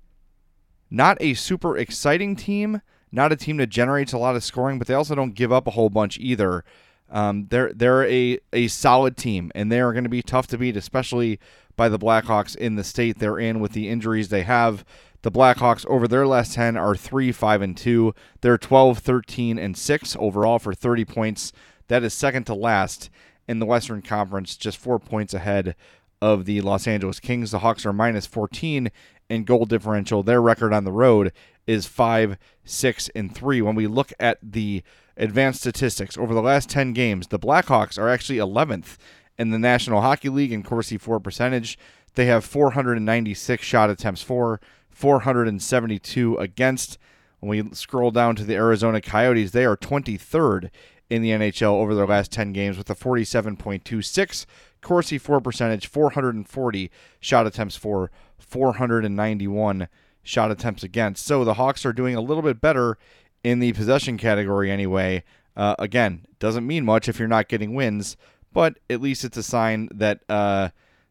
Not 0.90 1.16
a 1.20 1.34
super 1.34 1.76
exciting 1.76 2.36
team, 2.36 2.82
not 3.10 3.32
a 3.32 3.36
team 3.36 3.56
that 3.56 3.68
generates 3.68 4.12
a 4.12 4.18
lot 4.18 4.36
of 4.36 4.44
scoring, 4.44 4.78
but 4.78 4.86
they 4.86 4.94
also 4.94 5.14
don't 5.14 5.34
give 5.34 5.52
up 5.52 5.66
a 5.66 5.72
whole 5.72 5.88
bunch 5.88 6.18
either. 6.18 6.64
Um, 7.10 7.46
they're 7.48 7.72
they're 7.72 8.04
a, 8.06 8.38
a 8.52 8.68
solid 8.68 9.16
team, 9.16 9.50
and 9.54 9.70
they 9.70 9.80
are 9.80 9.92
going 9.92 10.04
to 10.04 10.10
be 10.10 10.22
tough 10.22 10.46
to 10.48 10.58
beat, 10.58 10.76
especially 10.76 11.38
by 11.76 11.88
the 11.88 11.98
Blackhawks 11.98 12.54
in 12.56 12.76
the 12.76 12.84
state 12.84 13.18
they're 13.18 13.38
in 13.38 13.60
with 13.60 13.72
the 13.72 13.88
injuries 13.88 14.28
they 14.28 14.42
have. 14.42 14.84
The 15.22 15.30
Blackhawks 15.30 15.86
over 15.86 16.06
their 16.06 16.26
last 16.26 16.54
10 16.54 16.76
are 16.76 16.94
3 16.94 17.32
5 17.32 17.62
and 17.62 17.76
2. 17.76 18.14
They're 18.40 18.58
12 18.58 18.98
13 18.98 19.58
and 19.58 19.76
6 19.76 20.16
overall 20.18 20.58
for 20.58 20.74
30 20.74 21.04
points. 21.04 21.52
That 21.88 22.02
is 22.02 22.14
second 22.14 22.44
to 22.44 22.54
last 22.54 23.10
in 23.46 23.58
the 23.58 23.66
Western 23.66 24.02
Conference, 24.02 24.56
just 24.56 24.78
4 24.78 24.98
points 24.98 25.34
ahead 25.34 25.76
of 26.22 26.46
the 26.46 26.60
Los 26.62 26.86
Angeles 26.86 27.20
Kings. 27.20 27.50
The 27.50 27.58
Hawks 27.58 27.84
are 27.84 27.92
minus 27.92 28.26
14 28.26 28.90
in 29.28 29.44
goal 29.44 29.66
differential. 29.66 30.22
Their 30.22 30.40
record 30.40 30.72
on 30.72 30.84
the 30.84 30.92
road 30.92 31.32
is 31.66 31.86
5 31.86 32.38
6 32.64 33.10
and 33.14 33.34
3. 33.34 33.62
When 33.62 33.74
we 33.74 33.86
look 33.86 34.12
at 34.18 34.38
the 34.42 34.82
advanced 35.16 35.60
statistics 35.60 36.16
over 36.16 36.34
the 36.34 36.42
last 36.42 36.68
10 36.70 36.92
games, 36.92 37.28
the 37.28 37.38
Blackhawks 37.38 37.98
are 37.98 38.08
actually 38.08 38.38
11th 38.38 38.96
in 39.38 39.50
the 39.50 39.58
National 39.58 40.00
Hockey 40.00 40.28
League 40.28 40.52
in 40.52 40.62
Corsi 40.62 40.96
for 40.96 41.20
percentage. 41.20 41.78
They 42.14 42.26
have 42.26 42.44
496 42.44 43.64
shot 43.64 43.90
attempts 43.90 44.22
for, 44.22 44.60
472 44.90 46.36
against. 46.36 46.98
When 47.40 47.50
we 47.50 47.74
scroll 47.74 48.10
down 48.10 48.36
to 48.36 48.44
the 48.44 48.54
Arizona 48.54 49.00
Coyotes, 49.00 49.50
they 49.50 49.64
are 49.66 49.76
23rd 49.76 50.70
in 51.10 51.22
the 51.22 51.30
NHL 51.30 51.72
over 51.72 51.94
their 51.94 52.06
last 52.06 52.32
10 52.32 52.52
games 52.52 52.78
with 52.78 52.88
a 52.90 52.94
47.26 52.94 54.46
Corsi 54.84 55.18
for 55.18 55.40
percentage, 55.40 55.86
440 55.86 56.90
shot 57.18 57.46
attempts 57.46 57.74
for, 57.74 58.10
491 58.38 59.88
shot 60.22 60.50
attempts 60.50 60.82
against. 60.82 61.24
So 61.24 61.44
the 61.44 61.54
Hawks 61.54 61.84
are 61.84 61.92
doing 61.92 62.14
a 62.14 62.20
little 62.20 62.42
bit 62.42 62.60
better 62.60 62.98
in 63.42 63.58
the 63.58 63.72
possession 63.72 64.16
category 64.16 64.70
anyway. 64.70 65.24
Uh, 65.56 65.74
again, 65.78 66.26
doesn't 66.38 66.66
mean 66.66 66.84
much 66.84 67.08
if 67.08 67.18
you're 67.18 67.28
not 67.28 67.48
getting 67.48 67.74
wins, 67.74 68.16
but 68.52 68.78
at 68.88 69.00
least 69.00 69.24
it's 69.24 69.36
a 69.36 69.42
sign 69.42 69.88
that 69.92 70.20
uh, 70.28 70.68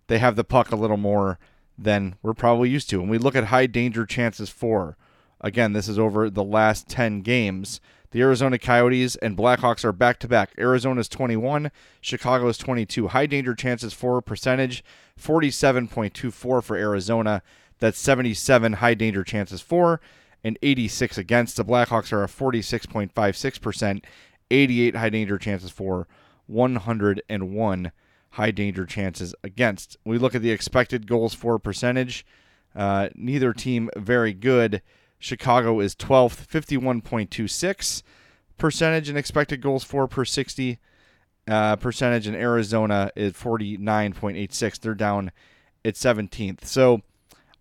they 0.08 0.20
have 0.20 0.36
the 0.36 0.44
puck 0.44 0.72
a 0.72 0.76
little 0.76 0.98
more 0.98 1.40
than 1.78 2.16
we're 2.22 2.34
probably 2.34 2.70
used 2.70 2.90
to. 2.90 3.00
When 3.00 3.10
we 3.10 3.18
look 3.18 3.36
at 3.36 3.46
high 3.46 3.68
danger 3.68 4.06
chances 4.06 4.50
for, 4.50 4.98
again, 5.42 5.74
this 5.74 5.88
is 5.88 5.98
over 5.98 6.30
the 6.30 6.44
last 6.44 6.88
10 6.88 7.22
games. 7.22 7.82
The 8.13 8.22
Arizona 8.22 8.60
Coyotes 8.60 9.15
and 9.15 9.36
Blackhawks 9.36 9.84
are 9.84 9.91
back 9.91 10.20
to 10.20 10.27
back. 10.27 10.53
Arizona's 10.60 11.10
21, 11.10 11.72
Chicago's 12.00 12.60
22. 12.60 13.08
High 13.08 13.25
danger 13.25 13.55
chances 13.55 13.91
for 13.91 14.22
percentage 14.22 14.84
47.24 15.20 16.32
for 16.63 16.75
Arizona. 16.75 17.41
That's 17.79 17.98
77 17.98 18.74
high 18.74 18.93
danger 18.93 19.24
chances 19.24 19.62
for 19.62 20.00
and 20.43 20.60
86 20.62 21.17
against. 21.17 21.58
The 21.58 21.65
Blackhawks 21.65 22.13
are 22.13 22.24
a 22.24 22.27
46.56%, 22.27 24.03
88 24.51 24.96
high 24.96 25.10
danger 25.10 25.39
chances 25.39 25.72
for, 25.72 26.08
101 26.46 27.91
high 28.29 28.51
danger 28.51 28.86
chances 28.86 29.34
against. 29.43 29.98
We 30.05 30.20
look 30.20 30.36
at 30.36 30.43
the 30.43 30.51
expected 30.51 31.08
goals 31.08 31.34
for 31.34 31.58
percentage. 31.58 32.27
Uh, 32.75 33.10
neither 33.15 33.53
team 33.53 33.89
very 33.98 34.34
good. 34.34 34.84
Chicago 35.24 35.80
is 35.80 35.96
12th, 35.96 36.48
51.26 36.48 38.03
percentage 38.58 39.10
in 39.10 39.18
expected 39.18 39.62
goals 39.62 39.84
for 39.84 40.08
per 40.08 40.25
60 40.25 40.80
uh, 41.48 41.75
percentage, 41.77 42.27
and 42.27 42.36
Arizona 42.36 43.12
is 43.15 43.34
49.86. 43.34 44.80
They're 44.80 44.94
down 44.94 45.32
at 45.84 45.96
17th. 45.96 46.65
So 46.65 47.01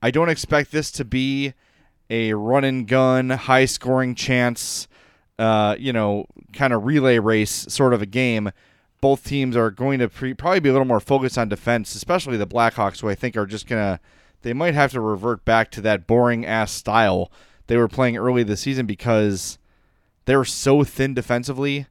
I 0.01 0.11
don't 0.11 0.29
expect 0.29 0.73
this 0.73 0.91
to 0.93 1.05
be 1.05 1.55
a 2.11 2.35
run 2.35 2.65
and 2.65 2.87
gun, 2.87 3.31
high 3.31 3.65
scoring 3.65 4.15
chance, 4.15 4.87
uh, 5.39 5.77
you 5.79 5.93
know, 5.93 6.27
kind 6.53 6.73
of 6.73 6.85
relay 6.85 7.19
race 7.19 7.67
sort 7.69 7.95
of 7.95 8.03
a 8.03 8.07
game 8.07 8.51
both 9.03 9.25
teams 9.25 9.57
are 9.57 9.71
going 9.71 9.99
to 9.99 10.09
pre- 10.09 10.33
probably 10.33 10.61
be 10.61 10.69
a 10.69 10.73
little 10.73 10.87
more 10.87 11.01
focused 11.01 11.37
on 11.37 11.49
defense, 11.49 11.95
especially 11.95 12.37
the 12.37 12.47
Blackhawks, 12.47 13.01
who 13.01 13.09
I 13.09 13.17
think 13.17 13.37
are 13.37 13.47
just 13.47 13.67
gonna 13.67 14.01
they 14.43 14.53
might 14.53 14.75
have 14.75 14.93
to 14.93 15.01
revert 15.01 15.45
back 15.45 15.71
to 15.73 15.81
that 15.83 16.07
boring 16.07 16.47
ass 16.47 16.73
style 16.73 17.31
they 17.67 17.77
were 17.77 17.89
playing 17.89 18.17
early 18.17 18.43
this 18.43 18.61
season 18.61 18.87
because 18.87 19.59
they're 20.25 20.45
so 20.45 20.85
thin 20.85 21.15
defensively. 21.15 21.87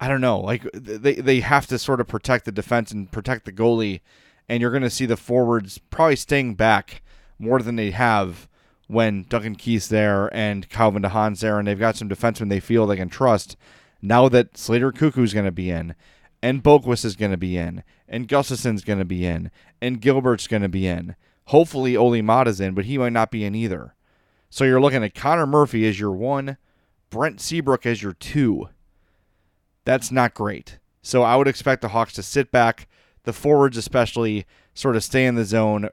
I 0.00 0.08
don't 0.08 0.20
know, 0.20 0.40
like 0.40 0.68
they 0.72 1.14
they 1.14 1.40
have 1.40 1.66
to 1.68 1.78
sort 1.78 2.00
of 2.00 2.08
protect 2.08 2.44
the 2.44 2.52
defense 2.52 2.90
and 2.90 3.10
protect 3.10 3.44
the 3.44 3.52
goalie, 3.52 4.00
and 4.48 4.60
you're 4.60 4.70
going 4.70 4.82
to 4.82 4.90
see 4.90 5.06
the 5.06 5.16
forwards 5.16 5.78
probably 5.78 6.16
staying 6.16 6.54
back 6.56 7.02
more 7.38 7.60
than 7.62 7.76
they 7.76 7.90
have 7.92 8.48
when 8.86 9.24
Duncan 9.28 9.54
Keith's 9.54 9.88
there 9.88 10.34
and 10.34 10.68
Calvin 10.68 11.02
de 11.02 11.08
Haan's 11.08 11.40
there, 11.40 11.58
and 11.58 11.66
they've 11.66 11.78
got 11.78 11.96
some 11.96 12.08
defensemen 12.08 12.48
they 12.48 12.60
feel 12.60 12.86
they 12.86 12.96
can 12.96 13.08
trust. 13.08 13.56
Now 14.02 14.28
that 14.28 14.58
Slater 14.58 14.92
Koekkoek's 14.92 15.32
going 15.32 15.46
to 15.46 15.52
be 15.52 15.70
in, 15.70 15.94
and 16.42 16.62
Boqvist 16.62 17.06
is 17.06 17.16
going 17.16 17.30
to 17.30 17.38
be 17.38 17.56
in, 17.56 17.82
and 18.06 18.28
Gustafsson's 18.28 18.84
going 18.84 18.98
to 18.98 19.04
be 19.04 19.24
in, 19.24 19.50
and 19.80 20.00
Gilbert's 20.00 20.46
going 20.46 20.62
to 20.62 20.68
be 20.68 20.86
in. 20.86 21.16
Hopefully, 21.46 21.96
Olli 21.96 22.20
Maatta's 22.20 22.60
in, 22.60 22.74
but 22.74 22.84
he 22.84 22.98
might 22.98 23.12
not 23.12 23.30
be 23.30 23.44
in 23.44 23.54
either. 23.54 23.94
So 24.54 24.62
you're 24.62 24.80
looking 24.80 25.02
at 25.02 25.16
Connor 25.16 25.48
Murphy 25.48 25.84
as 25.84 25.98
your 25.98 26.12
one, 26.12 26.58
Brent 27.10 27.40
Seabrook 27.40 27.84
as 27.84 28.04
your 28.04 28.12
two. 28.12 28.68
That's 29.84 30.12
not 30.12 30.32
great. 30.32 30.78
So 31.02 31.24
I 31.24 31.34
would 31.34 31.48
expect 31.48 31.82
the 31.82 31.88
Hawks 31.88 32.12
to 32.12 32.22
sit 32.22 32.52
back, 32.52 32.86
the 33.24 33.32
forwards 33.32 33.76
especially, 33.76 34.46
sort 34.72 34.94
of 34.94 35.02
stay 35.02 35.26
in 35.26 35.34
the 35.34 35.44
zone, 35.44 35.88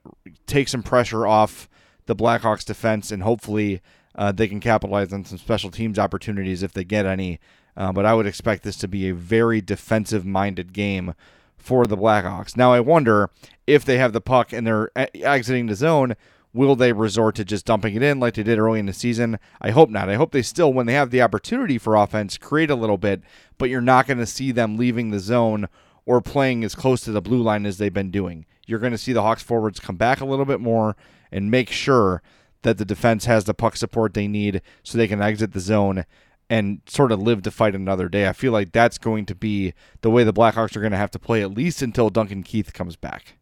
take 0.46 0.68
some 0.68 0.84
pressure 0.84 1.26
off 1.26 1.68
the 2.06 2.16
Blackhawks 2.16 2.64
defense, 2.64 3.12
and 3.12 3.24
hopefully 3.24 3.82
uh, 4.14 4.32
they 4.32 4.48
can 4.48 4.60
capitalize 4.60 5.12
on 5.12 5.26
some 5.26 5.40
special 5.40 5.72
teams 5.72 5.98
opportunities 5.98 6.62
if 6.62 6.72
they 6.72 6.84
get 6.84 7.08
any 7.08 7.40
uh, 7.76 7.92
but 7.92 8.06
I 8.06 8.14
would 8.14 8.28
expect 8.28 8.62
this 8.62 8.78
to 8.78 8.88
be 8.88 9.10
a 9.10 9.14
very 9.16 9.60
defensive 9.60 10.24
minded 10.24 10.72
game 10.72 11.16
for 11.58 11.88
the 11.88 11.98
Blackhawks. 11.98 12.58
Now, 12.58 12.74
I 12.74 12.80
wonder 12.80 13.30
if 13.66 13.86
they 13.86 13.98
have 13.98 14.14
the 14.14 14.22
puck 14.22 14.52
and 14.52 14.68
they're 14.68 14.92
exiting 14.96 15.68
the 15.68 15.76
zone, 15.76 16.16
will 16.54 16.76
they 16.76 16.94
resort 16.94 17.36
to 17.36 17.46
just 17.46 17.66
dumping 17.66 17.96
it 17.96 18.04
in 18.04 18.20
like 18.20 18.34
they 18.34 18.44
did 18.44 18.60
early 18.60 18.80
in 18.80 18.86
the 18.86 18.94
season? 18.94 19.40
I 19.62 19.72
hope 19.72 19.90
not. 19.90 20.10
I 20.10 20.16
hope 20.16 20.32
they 20.32 20.42
still, 20.42 20.74
when 20.74 20.86
they 20.86 20.94
have 20.94 21.12
the 21.12 21.22
opportunity 21.22 21.78
for 21.78 21.96
offense, 21.96 22.38
create 22.38 22.70
a 22.70 22.76
little 22.76 22.98
bit, 22.98 23.22
but 23.58 23.70
you're 23.70 23.82
not 23.82 24.08
going 24.08 24.18
to 24.18 24.26
see 24.26 24.52
them 24.52 24.78
leaving 24.78 25.12
the 25.12 25.20
zone 25.20 25.68
or 26.06 26.22
playing 26.22 26.64
as 26.64 26.76
close 26.76 27.02
to 27.02 27.12
the 27.12 27.22
blue 27.22 27.42
line 27.42 27.66
as 27.66 27.78
they've 27.78 27.94
been 27.94 28.12
doing. 28.12 28.46
You're 28.66 28.80
going 28.80 28.92
to 28.92 28.98
see 28.98 29.14
the 29.14 29.22
Hawks 29.22 29.44
forwards 29.44 29.80
come 29.80 29.96
back 29.96 30.22
a 30.22 30.26
little 30.26 30.46
bit 30.46 30.60
more 30.60 30.96
and 31.32 31.52
make 31.52 31.70
sure 31.70 32.22
that 32.64 32.78
the 32.78 32.86
defense 32.86 33.26
has 33.26 33.46
the 33.46 33.54
puck 33.54 33.76
support 33.76 34.14
they 34.14 34.28
need 34.28 34.62
so 34.84 34.98
they 34.98 35.08
can 35.08 35.22
exit 35.22 35.54
the 35.54 35.60
zone 35.60 36.06
and 36.50 36.82
sort 36.86 37.12
of 37.12 37.22
live 37.22 37.42
to 37.44 37.52
fight 37.52 37.74
another 37.74 38.10
day. 38.10 38.28
I 38.28 38.34
feel 38.34 38.52
like 38.52 38.74
that's 38.74 38.98
going 38.98 39.26
to 39.28 39.36
be 39.36 39.74
the 40.02 40.10
way 40.10 40.24
the 40.24 40.34
Blackhawks 40.34 40.76
are 40.76 40.82
going 40.82 40.92
to 40.92 40.98
have 40.98 41.12
to 41.12 41.20
play 41.20 41.42
at 41.42 41.54
least 41.54 41.82
until 41.82 42.10
Duncan 42.10 42.44
Keith 42.44 42.74
comes 42.74 42.98
back. 42.98 43.38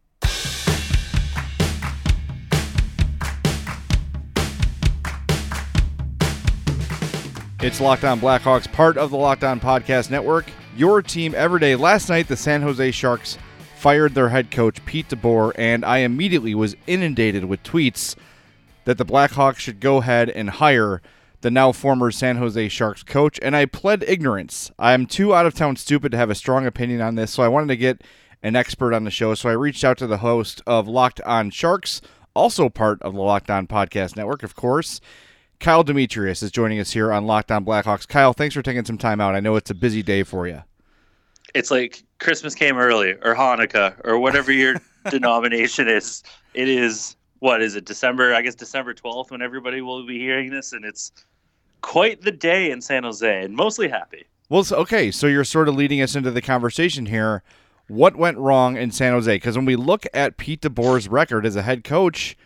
It's 7.62 7.78
Locked 7.78 8.04
On 8.04 8.18
Blackhawks, 8.18 8.72
part 8.72 8.96
of 8.96 9.10
the 9.10 9.18
Locked 9.18 9.44
On 9.44 9.60
Podcast 9.60 10.10
Network. 10.10 10.46
Your 10.78 11.02
team 11.02 11.34
every 11.36 11.60
day. 11.60 11.76
Last 11.76 12.08
night, 12.08 12.26
the 12.26 12.34
San 12.34 12.62
Jose 12.62 12.90
Sharks 12.92 13.36
fired 13.76 14.14
their 14.14 14.30
head 14.30 14.50
coach, 14.50 14.82
Pete 14.86 15.10
DeBoer, 15.10 15.52
and 15.56 15.84
I 15.84 15.98
immediately 15.98 16.54
was 16.54 16.74
inundated 16.86 17.44
with 17.44 17.62
tweets 17.62 18.16
that 18.86 18.96
the 18.96 19.04
Blackhawks 19.04 19.58
should 19.58 19.78
go 19.78 19.98
ahead 19.98 20.30
and 20.30 20.48
hire 20.48 21.02
the 21.42 21.50
now 21.50 21.70
former 21.70 22.10
San 22.10 22.38
Jose 22.38 22.70
Sharks 22.70 23.02
coach, 23.02 23.38
and 23.42 23.54
I 23.54 23.66
pled 23.66 24.04
ignorance. 24.08 24.70
I'm 24.78 25.04
too 25.04 25.34
out 25.34 25.44
of 25.44 25.52
town 25.52 25.76
stupid 25.76 26.12
to 26.12 26.18
have 26.18 26.30
a 26.30 26.34
strong 26.34 26.64
opinion 26.64 27.02
on 27.02 27.16
this, 27.16 27.30
so 27.30 27.42
I 27.42 27.48
wanted 27.48 27.68
to 27.68 27.76
get 27.76 28.02
an 28.42 28.56
expert 28.56 28.94
on 28.94 29.04
the 29.04 29.10
show. 29.10 29.34
So 29.34 29.50
I 29.50 29.52
reached 29.52 29.84
out 29.84 29.98
to 29.98 30.06
the 30.06 30.18
host 30.18 30.62
of 30.66 30.88
Locked 30.88 31.20
On 31.26 31.50
Sharks, 31.50 32.00
also 32.32 32.70
part 32.70 33.02
of 33.02 33.12
the 33.12 33.20
Locked 33.20 33.50
On 33.50 33.66
Podcast 33.66 34.16
Network, 34.16 34.42
of 34.42 34.56
course. 34.56 35.02
Kyle 35.60 35.84
Demetrius 35.84 36.42
is 36.42 36.50
joining 36.50 36.80
us 36.80 36.90
here 36.92 37.12
on 37.12 37.26
Locked 37.26 37.52
On 37.52 37.64
Blackhawks. 37.64 38.08
Kyle, 38.08 38.32
thanks 38.32 38.54
for 38.54 38.62
taking 38.62 38.84
some 38.86 38.96
time 38.96 39.20
out. 39.20 39.34
I 39.34 39.40
know 39.40 39.56
it's 39.56 39.70
a 39.70 39.74
busy 39.74 40.02
day 40.02 40.22
for 40.22 40.48
you. 40.48 40.62
It's 41.54 41.70
like 41.70 42.02
Christmas 42.18 42.54
came 42.54 42.78
early, 42.78 43.12
or 43.22 43.34
Hanukkah, 43.34 43.94
or 44.04 44.18
whatever 44.18 44.52
your 44.52 44.76
denomination 45.10 45.86
is. 45.86 46.22
It 46.54 46.68
is 46.68 47.14
what 47.40 47.62
is 47.62 47.74
it? 47.74 47.84
December? 47.84 48.34
I 48.34 48.40
guess 48.40 48.54
December 48.54 48.94
twelfth, 48.94 49.30
when 49.30 49.42
everybody 49.42 49.82
will 49.82 50.06
be 50.06 50.18
hearing 50.18 50.50
this, 50.50 50.72
and 50.72 50.84
it's 50.84 51.12
quite 51.82 52.22
the 52.22 52.32
day 52.32 52.70
in 52.70 52.80
San 52.80 53.04
Jose 53.04 53.44
and 53.44 53.54
mostly 53.54 53.88
happy. 53.88 54.24
Well, 54.48 54.64
okay, 54.72 55.10
so 55.10 55.26
you're 55.26 55.44
sort 55.44 55.68
of 55.68 55.74
leading 55.74 56.00
us 56.00 56.16
into 56.16 56.30
the 56.30 56.42
conversation 56.42 57.06
here. 57.06 57.42
What 57.86 58.16
went 58.16 58.38
wrong 58.38 58.76
in 58.76 58.92
San 58.92 59.12
Jose? 59.12 59.34
Because 59.34 59.56
when 59.56 59.66
we 59.66 59.76
look 59.76 60.06
at 60.14 60.38
Pete 60.38 60.62
DeBoer's 60.62 61.08
record 61.08 61.44
as 61.44 61.56
a 61.56 61.62
head 61.62 61.84
coach, 61.84 62.36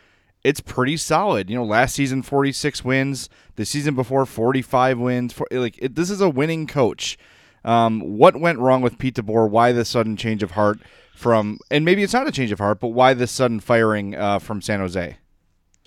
it's 0.45 0.61
pretty 0.61 0.99
solid. 0.99 1.49
You 1.49 1.57
know, 1.57 1.65
last 1.65 1.95
season 1.95 2.23
46 2.23 2.85
wins, 2.85 3.31
the 3.57 3.65
season 3.65 3.95
before 3.95 4.27
45 4.27 4.99
wins. 4.99 5.33
For, 5.33 5.49
like 5.51 5.77
it, 5.79 5.95
this 5.95 6.11
is 6.11 6.21
a 6.21 6.29
winning 6.29 6.67
coach. 6.67 7.19
Um, 7.65 8.19
what 8.19 8.39
went 8.39 8.59
wrong 8.59 8.83
with 8.83 8.99
Pete 8.99 9.15
DeBoer? 9.15 9.49
Why 9.49 9.73
the 9.73 9.87
sudden 9.87 10.17
change 10.17 10.43
of 10.43 10.53
heart 10.53 10.79
from? 11.17 11.59
And 11.71 11.85
maybe 11.85 12.03
it's 12.03 12.13
not 12.13 12.29
a 12.29 12.33
change 12.33 12.53
of 12.53 12.59
heart, 12.59 12.79
but 12.79 12.89
why 12.89 13.15
the 13.15 13.27
sudden 13.27 13.59
firing 13.59 14.15
uh, 14.15 14.39
from 14.39 14.61
San 14.61 14.81
Jose? 14.81 15.17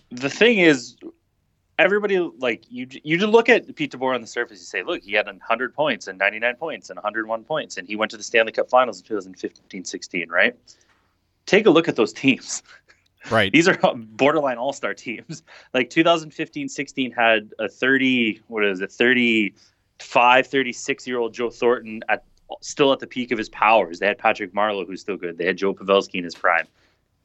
The 0.09 0.29
thing 0.29 0.57
is, 0.57 0.97
everybody 1.77 2.17
like 2.39 2.63
you 2.69 2.87
you 3.03 3.17
just 3.17 3.31
look 3.31 3.49
at 3.49 3.75
Pete 3.75 3.91
DeBoer 3.91 4.15
on 4.15 4.21
the 4.21 4.27
surface. 4.27 4.59
You 4.59 4.65
say, 4.65 4.81
look, 4.81 5.03
he 5.03 5.13
had 5.13 5.27
100 5.27 5.75
points 5.75 6.07
and 6.07 6.17
99 6.17 6.55
points 6.55 6.89
and 6.89 6.97
101 6.97 7.43
points, 7.43 7.77
and 7.77 7.87
he 7.87 7.95
went 7.95 8.09
to 8.09 8.17
the 8.17 8.23
Stanley 8.23 8.51
Cup 8.51 8.69
Finals 8.69 9.03
in 9.07 9.17
2015-16. 9.17 10.29
Right? 10.29 10.55
Take 11.45 11.67
a 11.67 11.69
look 11.69 11.87
at 11.87 11.95
those 11.95 12.11
teams. 12.23 12.63
Right. 13.29 13.51
These 13.51 13.67
are 13.67 13.77
borderline 13.95 14.57
all-star 14.57 14.93
teams. 14.93 15.43
Like 15.73 15.89
2015-16 15.89 17.13
had 17.15 17.51
a 17.59 17.67
30, 17.67 18.41
what 18.47 18.65
is 18.65 18.81
it, 18.81 18.91
35, 18.91 20.47
36 20.47 21.07
year 21.07 21.19
old 21.19 21.33
Joe 21.33 21.49
Thornton 21.49 22.01
at 22.09 22.23
still 22.61 22.93
at 22.93 22.99
the 22.99 23.07
peak 23.07 23.31
of 23.31 23.37
his 23.37 23.49
powers. 23.49 23.99
They 23.99 24.07
had 24.07 24.17
Patrick 24.17 24.53
Marleau, 24.53 24.85
who's 24.85 25.01
still 25.01 25.17
good. 25.17 25.37
They 25.37 25.45
had 25.45 25.57
Joe 25.57 25.73
Pavelski 25.73 26.15
in 26.15 26.23
his 26.23 26.35
prime. 26.35 26.67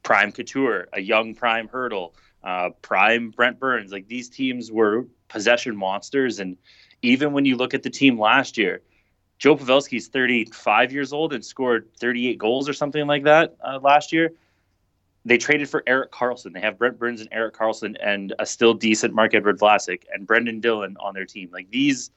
Prime 0.02 0.32
Couture, 0.32 0.88
a 0.92 1.00
young 1.00 1.35
prime 1.35 1.68
Hertl, 1.68 2.12
uh, 2.42 2.71
prime 2.82 3.30
Brent 3.30 3.59
Burns. 3.61 3.92
Like 3.92 4.09
these 4.09 4.28
teams 4.28 4.73
were 4.73 5.06
possession 5.28 5.76
monsters. 5.76 6.40
And 6.40 6.56
even 7.02 7.32
when 7.32 7.44
you 7.44 7.56
look 7.56 7.75
at 7.75 7.82
the 7.82 7.90
team 7.90 8.18
last 8.18 8.59
year, 8.59 8.82
Joe 9.38 9.56
Pavelski's 9.56 10.09
35 10.09 10.92
years 10.92 11.12
old 11.12 11.32
and 11.32 11.44
scored 11.44 11.88
38 11.99 12.38
goals 12.38 12.68
or 12.68 12.73
something 12.73 13.06
like 13.06 13.25
that 13.25 13.56
uh, 13.64 13.78
last 13.82 14.12
year. 14.12 14.32
They 15.25 15.38
traded 15.38 15.71
for 15.71 15.83
Erik 15.87 16.11
Karlsson. 16.11 16.52
They 16.52 16.61
have 16.61 16.79
Brent 16.79 16.99
Burns 16.99 17.21
and 17.21 17.29
Erik 17.33 17.55
Karlsson 17.55 17.97
and 18.02 18.35
a 18.38 18.47
still 18.47 18.75
decent 18.75 19.14
Marc-Edouard 19.14 19.59
Vlasic 19.59 20.02
and 20.12 20.26
Brendan 20.26 20.61
Dillon 20.61 20.97
on 20.99 21.14
their 21.14 21.25
team. 21.25 21.49
Like 21.52 21.71
these, 21.71 22.11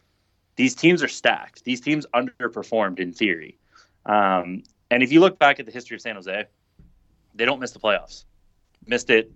these 0.55 0.73
teams 0.73 1.03
are 1.03 1.07
stacked. 1.07 1.63
These 1.63 1.81
teams 1.81 2.05
underperformed 2.15 2.99
in 2.99 3.13
theory. 3.13 3.59
Um, 4.05 4.63
and 4.89 5.03
if 5.03 5.11
you 5.11 5.19
look 5.19 5.37
back 5.37 5.59
at 5.59 5.65
the 5.65 5.71
history 5.71 5.95
of 5.95 6.01
San 6.01 6.15
Jose, 6.15 6.45
they 7.35 7.45
don't 7.45 7.59
miss 7.59 7.71
the 7.71 7.79
playoffs. 7.79 8.25
Missed 8.87 9.09
it 9.09 9.31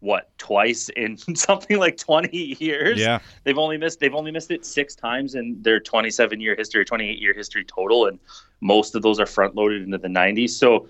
what 0.00 0.30
twice 0.38 0.88
in 0.90 1.16
something 1.34 1.78
like 1.78 1.96
20 1.96 2.56
years 2.60 2.98
yeah 2.98 3.18
they've 3.44 3.58
only 3.58 3.76
missed 3.76 3.98
they've 4.00 4.14
only 4.14 4.30
missed 4.30 4.50
it 4.50 4.64
six 4.64 4.94
times 4.94 5.34
in 5.34 5.60
their 5.60 5.80
27 5.80 6.40
year 6.40 6.54
history 6.56 6.84
28 6.84 7.18
year 7.18 7.34
history 7.34 7.64
total 7.64 8.06
and 8.06 8.18
most 8.60 8.94
of 8.94 9.02
those 9.02 9.18
are 9.18 9.26
front 9.26 9.54
loaded 9.54 9.82
into 9.82 9.98
the 9.98 10.08
90s 10.08 10.50
so 10.50 10.88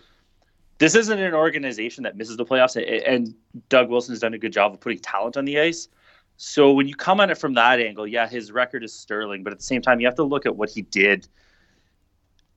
this 0.79 0.95
isn't 0.95 1.19
an 1.19 1.35
organization 1.35 2.05
that 2.05 2.17
misses 2.17 2.37
the 2.37 2.45
playoffs 2.45 2.77
and 3.07 3.35
doug 3.69 3.89
wilson 3.89 4.13
has 4.13 4.21
done 4.21 4.35
a 4.35 4.39
good 4.39 4.53
job 4.53 4.73
of 4.73 4.81
putting 4.81 4.99
talent 4.99 5.37
on 5.37 5.45
the 5.45 5.59
ice 5.59 5.89
so 6.37 6.73
when 6.73 6.87
you 6.87 6.95
come 6.95 7.21
at 7.21 7.31
it 7.31 7.39
from 7.39 7.55
that 7.55 7.81
angle 7.81 8.07
yeah 8.07 8.27
his 8.27 8.53
record 8.53 8.83
is 8.85 8.93
sterling 8.93 9.43
but 9.43 9.53
at 9.53 9.59
the 9.59 9.65
same 9.65 9.83
time 9.83 10.01
you 10.01 10.07
have 10.07 10.17
to 10.17 10.25
look 10.25 10.47
at 10.47 10.57
what 10.57 10.71
he 10.71 10.83
did 10.83 11.27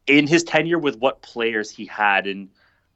in 0.08 0.28
his 0.28 0.44
tenure 0.44 0.80
with 0.80 0.98
what 0.98 1.22
players 1.22 1.70
he 1.70 1.86
had 1.86 2.28
and 2.28 2.50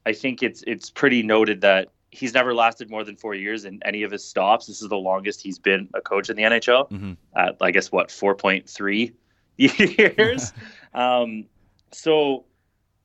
i 0.06 0.12
think 0.12 0.42
it's 0.42 0.62
it's 0.66 0.90
pretty 0.90 1.22
noted 1.22 1.60
that 1.60 1.88
he's 2.16 2.34
never 2.34 2.54
lasted 2.54 2.90
more 2.90 3.04
than 3.04 3.16
four 3.16 3.34
years 3.34 3.64
in 3.64 3.80
any 3.84 4.02
of 4.02 4.10
his 4.10 4.24
stops. 4.24 4.66
This 4.66 4.80
is 4.80 4.88
the 4.88 4.96
longest 4.96 5.42
he's 5.42 5.58
been 5.58 5.88
a 5.94 6.00
coach 6.00 6.30
in 6.30 6.36
the 6.36 6.42
NHL. 6.42 6.90
Mm-hmm. 6.90 7.12
At 7.36 7.56
I 7.60 7.70
guess 7.70 7.92
what 7.92 8.10
four 8.10 8.34
point 8.34 8.68
three 8.68 9.12
years. 9.56 10.52
um, 10.94 11.44
so 11.92 12.44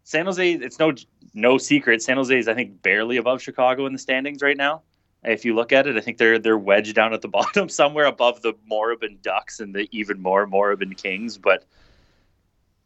San 0.03 0.25
Jose, 0.25 0.53
it's 0.53 0.79
no 0.79 0.93
no 1.33 1.57
secret. 1.57 2.01
San 2.01 2.17
Jose 2.17 2.37
is 2.37 2.47
I 2.47 2.53
think 2.53 2.81
barely 2.81 3.17
above 3.17 3.41
Chicago 3.41 3.85
in 3.85 3.93
the 3.93 3.99
standings 3.99 4.41
right 4.41 4.57
now. 4.57 4.81
If 5.23 5.45
you 5.45 5.53
look 5.53 5.71
at 5.71 5.85
it, 5.85 5.97
I 5.97 6.01
think 6.01 6.17
they're 6.17 6.39
they're 6.39 6.57
wedged 6.57 6.95
down 6.95 7.13
at 7.13 7.21
the 7.21 7.27
bottom, 7.39 7.69
somewhere 7.69 8.05
above 8.05 8.41
the 8.41 8.53
moribund 8.65 9.21
Ducks 9.21 9.59
and 9.59 9.73
the 9.73 9.87
even 9.91 10.21
more 10.21 10.47
moribund 10.47 10.97
Kings. 10.97 11.37
But 11.37 11.65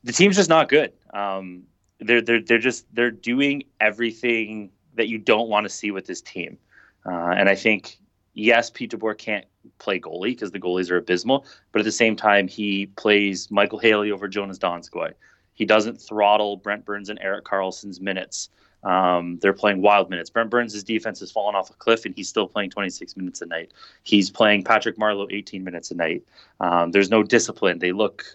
the 0.03 0.11
team's 0.11 0.35
just 0.35 0.49
not 0.49 0.69
good. 0.69 0.93
Um, 1.13 1.63
they're 1.99 2.21
they're 2.21 2.41
they're 2.41 2.59
just 2.59 2.85
they're 2.93 3.11
doing 3.11 3.63
everything 3.79 4.69
that 4.95 5.07
you 5.07 5.17
don't 5.17 5.49
want 5.49 5.65
to 5.65 5.69
see 5.69 5.91
with 5.91 6.05
this 6.05 6.21
team. 6.21 6.57
Uh, 7.05 7.33
and 7.37 7.49
I 7.49 7.55
think, 7.55 7.97
yes, 8.33 8.69
Pete 8.69 8.91
DeBoer 8.91 9.17
can't 9.17 9.45
play 9.77 9.99
goalie 9.99 10.31
because 10.31 10.51
the 10.51 10.59
goalies 10.59 10.89
are 10.89 10.97
abysmal, 10.97 11.45
but 11.71 11.79
at 11.79 11.85
the 11.85 11.91
same 11.91 12.15
time, 12.15 12.47
he 12.47 12.87
plays 12.95 13.47
Micheal 13.47 13.81
Haley 13.81 14.11
over 14.11 14.27
Jonas 14.27 14.57
Donskoi. 14.57 15.13
He 15.55 15.65
doesn't 15.65 15.99
throttle 15.99 16.57
Brent 16.57 16.85
Burns 16.85 17.09
and 17.09 17.19
Erik 17.21 17.45
Karlsson's 17.45 17.99
minutes. 17.99 18.49
Um, 18.83 19.39
they're 19.41 19.53
playing 19.53 19.81
wild 19.81 20.11
minutes. 20.11 20.29
Brent 20.29 20.51
Burns' 20.51 20.83
defense 20.83 21.19
has 21.21 21.31
fallen 21.31 21.55
off 21.55 21.71
a 21.71 21.73
cliff, 21.73 22.05
and 22.05 22.13
he's 22.15 22.29
still 22.29 22.47
playing 22.47 22.69
26 22.69 23.17
minutes 23.17 23.41
a 23.41 23.47
night. 23.47 23.71
He's 24.03 24.29
playing 24.29 24.63
Patrick 24.63 24.97
Marleau 24.97 25.27
18 25.31 25.63
minutes 25.63 25.89
a 25.89 25.95
night. 25.95 26.23
Um, 26.59 26.91
there's 26.91 27.09
no 27.09 27.23
discipline. 27.23 27.79
They 27.79 27.91
look 27.91 28.25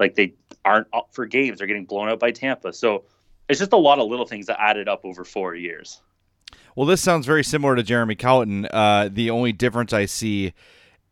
like 0.00 0.16
they 0.16 0.34
aren't 0.64 0.88
up 0.92 1.10
for 1.12 1.24
games. 1.26 1.58
They're 1.58 1.68
getting 1.68 1.84
blown 1.84 2.08
out 2.08 2.18
by 2.18 2.32
Tampa. 2.32 2.72
So 2.72 3.04
it's 3.48 3.60
just 3.60 3.72
a 3.72 3.76
lot 3.76 4.00
of 4.00 4.08
little 4.08 4.26
things 4.26 4.46
that 4.46 4.60
added 4.60 4.88
up 4.88 5.04
over 5.04 5.24
four 5.24 5.54
years. 5.54 6.00
Well, 6.74 6.86
this 6.86 7.00
sounds 7.00 7.26
very 7.26 7.44
similar 7.44 7.76
to 7.76 7.82
Jeremy 7.82 8.16
Colliton. 8.16 8.66
Uh, 8.70 9.08
the 9.12 9.30
only 9.30 9.52
difference 9.52 9.92
I 9.92 10.06
see 10.06 10.52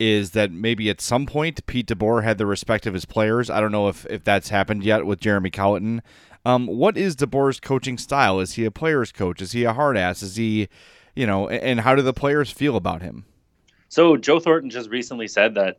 is 0.01 0.31
that 0.31 0.51
maybe 0.51 0.89
at 0.89 1.01
some 1.01 1.27
point 1.27 1.65
Pete 1.67 1.87
DeBoer 1.87 2.25
had 2.25 2.39
the 2.39 2.47
respect 2.47 2.87
of 2.87 2.95
his 2.95 3.05
players. 3.05 3.51
I 3.51 3.61
don't 3.61 3.71
know 3.71 3.89
if, 3.89 4.07
if 4.07 4.25
that's 4.25 4.49
happened 4.49 4.83
yet 4.83 5.05
with 5.05 5.21
Jeremy 5.21 5.51
Colliton. 5.51 6.01
Um, 6.47 6.67
what 6.67 6.97
is 6.97 7.15
DeBoer's 7.15 7.61
coaching 7.61 7.99
style? 7.99 8.41
Is 8.41 8.55
he 8.55 8.65
a 8.65 8.71
player's 8.71 9.13
coach? 9.13 9.43
Is 9.43 9.53
he 9.53 9.65
a 9.65 9.75
hard 9.75 9.99
ass? 9.99 10.23
Is 10.23 10.37
he, 10.37 10.69
you 11.15 11.27
know, 11.27 11.49
and 11.49 11.81
how 11.81 11.95
do 11.95 12.01
the 12.01 12.15
players 12.15 12.51
feel 12.51 12.77
about 12.77 13.03
him? 13.03 13.27
So 13.91 14.17
Joe 14.17 14.41
Thornton 14.41 14.71
just 14.71 14.89
recently 14.89 15.29
said 15.29 15.55
that 15.57 15.79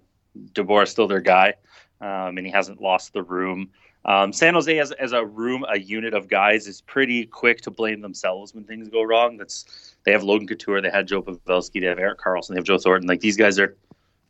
DeBoer 0.54 0.84
is 0.84 0.92
still 0.92 1.08
their 1.08 1.20
guy, 1.20 1.56
um, 2.00 2.38
and 2.38 2.46
he 2.46 2.52
hasn't 2.52 2.80
lost 2.80 3.14
the 3.14 3.24
room. 3.24 3.72
Um, 4.06 4.34
San 4.34 4.54
Jose 4.54 4.78
as, 4.80 4.92
as 4.94 5.14
a 5.14 5.26
room, 5.26 5.66
a 5.68 5.80
unit 5.80 6.14
of 6.14 6.28
guys 6.28 6.68
is 6.68 6.82
pretty 6.82 7.26
quick 7.26 7.62
to 7.62 7.72
blame 7.72 8.02
themselves 8.02 8.54
when 8.54 8.64
things 8.66 8.88
go 8.90 9.04
wrong. 9.04 9.38
That's 9.38 9.96
they 10.06 10.12
have 10.12 10.24
Logan 10.24 10.48
Couture, 10.48 10.82
they 10.82 10.90
had 10.90 11.08
Joe 11.08 11.22
Pavelski, 11.22 11.82
they 11.82 11.88
have 11.88 12.00
Erik 12.00 12.20
Karlsson, 12.20 12.50
they 12.50 12.56
have 12.56 12.64
Joe 12.66 12.78
Thornton. 12.78 13.08
Like 13.08 13.20
these 13.20 13.38
guys 13.38 13.60
are 13.60 13.76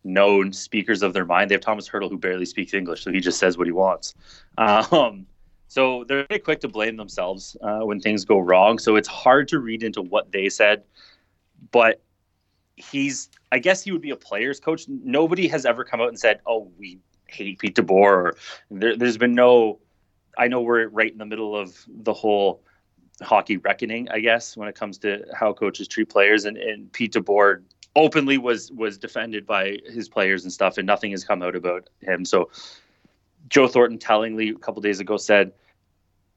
known 0.03 0.51
speakers 0.51 1.03
of 1.03 1.13
their 1.13 1.25
mind. 1.25 1.49
They 1.49 1.55
have 1.55 1.61
Thomas 1.61 1.87
Hertl 1.87 2.09
who 2.09 2.17
barely 2.17 2.45
speaks 2.45 2.73
English, 2.73 3.03
so 3.03 3.11
he 3.11 3.19
just 3.19 3.39
says 3.39 3.57
what 3.57 3.67
he 3.67 3.73
wants. 3.73 4.15
Um, 4.57 5.25
so 5.67 6.03
they're 6.03 6.25
very 6.27 6.39
quick 6.39 6.59
to 6.61 6.67
blame 6.67 6.97
themselves 6.97 7.55
uh, 7.61 7.79
when 7.79 7.99
things 7.99 8.25
go 8.25 8.39
wrong. 8.39 8.79
So 8.79 8.95
it's 8.95 9.07
hard 9.07 9.47
to 9.49 9.59
read 9.59 9.83
into 9.83 10.01
what 10.01 10.31
they 10.31 10.49
said, 10.49 10.83
but 11.71 12.01
he's 12.75 13.29
I 13.51 13.59
guess 13.59 13.81
he 13.83 13.91
would 13.91 14.01
be 14.01 14.11
a 14.11 14.15
player's 14.15 14.59
coach. 14.59 14.85
Nobody 14.87 15.47
has 15.47 15.65
ever 15.65 15.83
come 15.83 16.01
out 16.01 16.09
and 16.09 16.19
said, 16.19 16.41
"Oh, 16.45 16.71
we 16.77 16.99
hate 17.31 17.59
Pete 17.59 17.75
DeBoer. 17.75 17.91
Or 17.91 18.35
there, 18.69 18.95
there's 18.95 19.17
been 19.17 19.33
no. 19.33 19.79
I 20.37 20.47
know 20.47 20.61
we're 20.61 20.87
right 20.87 21.11
in 21.11 21.17
the 21.17 21.25
middle 21.25 21.55
of 21.55 21.77
the 21.87 22.13
whole 22.13 22.63
hockey 23.21 23.57
reckoning, 23.57 24.09
I 24.09 24.19
guess, 24.19 24.55
when 24.55 24.67
it 24.67 24.75
comes 24.75 24.97
to 24.99 25.25
how 25.33 25.53
coaches 25.53 25.87
treat 25.87 26.09
players, 26.09 26.45
and, 26.45 26.57
and 26.57 26.91
Pete 26.91 27.13
DeBoer 27.13 27.61
openly 27.95 28.37
was 28.37 28.71
was 28.71 28.97
defended 28.97 29.45
by 29.45 29.77
his 29.85 30.09
players 30.09 30.43
and 30.43 30.51
stuff, 30.51 30.77
and 30.77 30.87
nothing 30.87 31.11
has 31.11 31.23
come 31.23 31.41
out 31.41 31.55
about 31.55 31.89
him. 32.01 32.25
So 32.25 32.49
Joe 33.49 33.67
Thornton 33.67 33.97
tellingly 33.97 34.49
a 34.49 34.55
couple 34.55 34.81
days 34.81 34.99
ago 34.99 35.17
said 35.17 35.51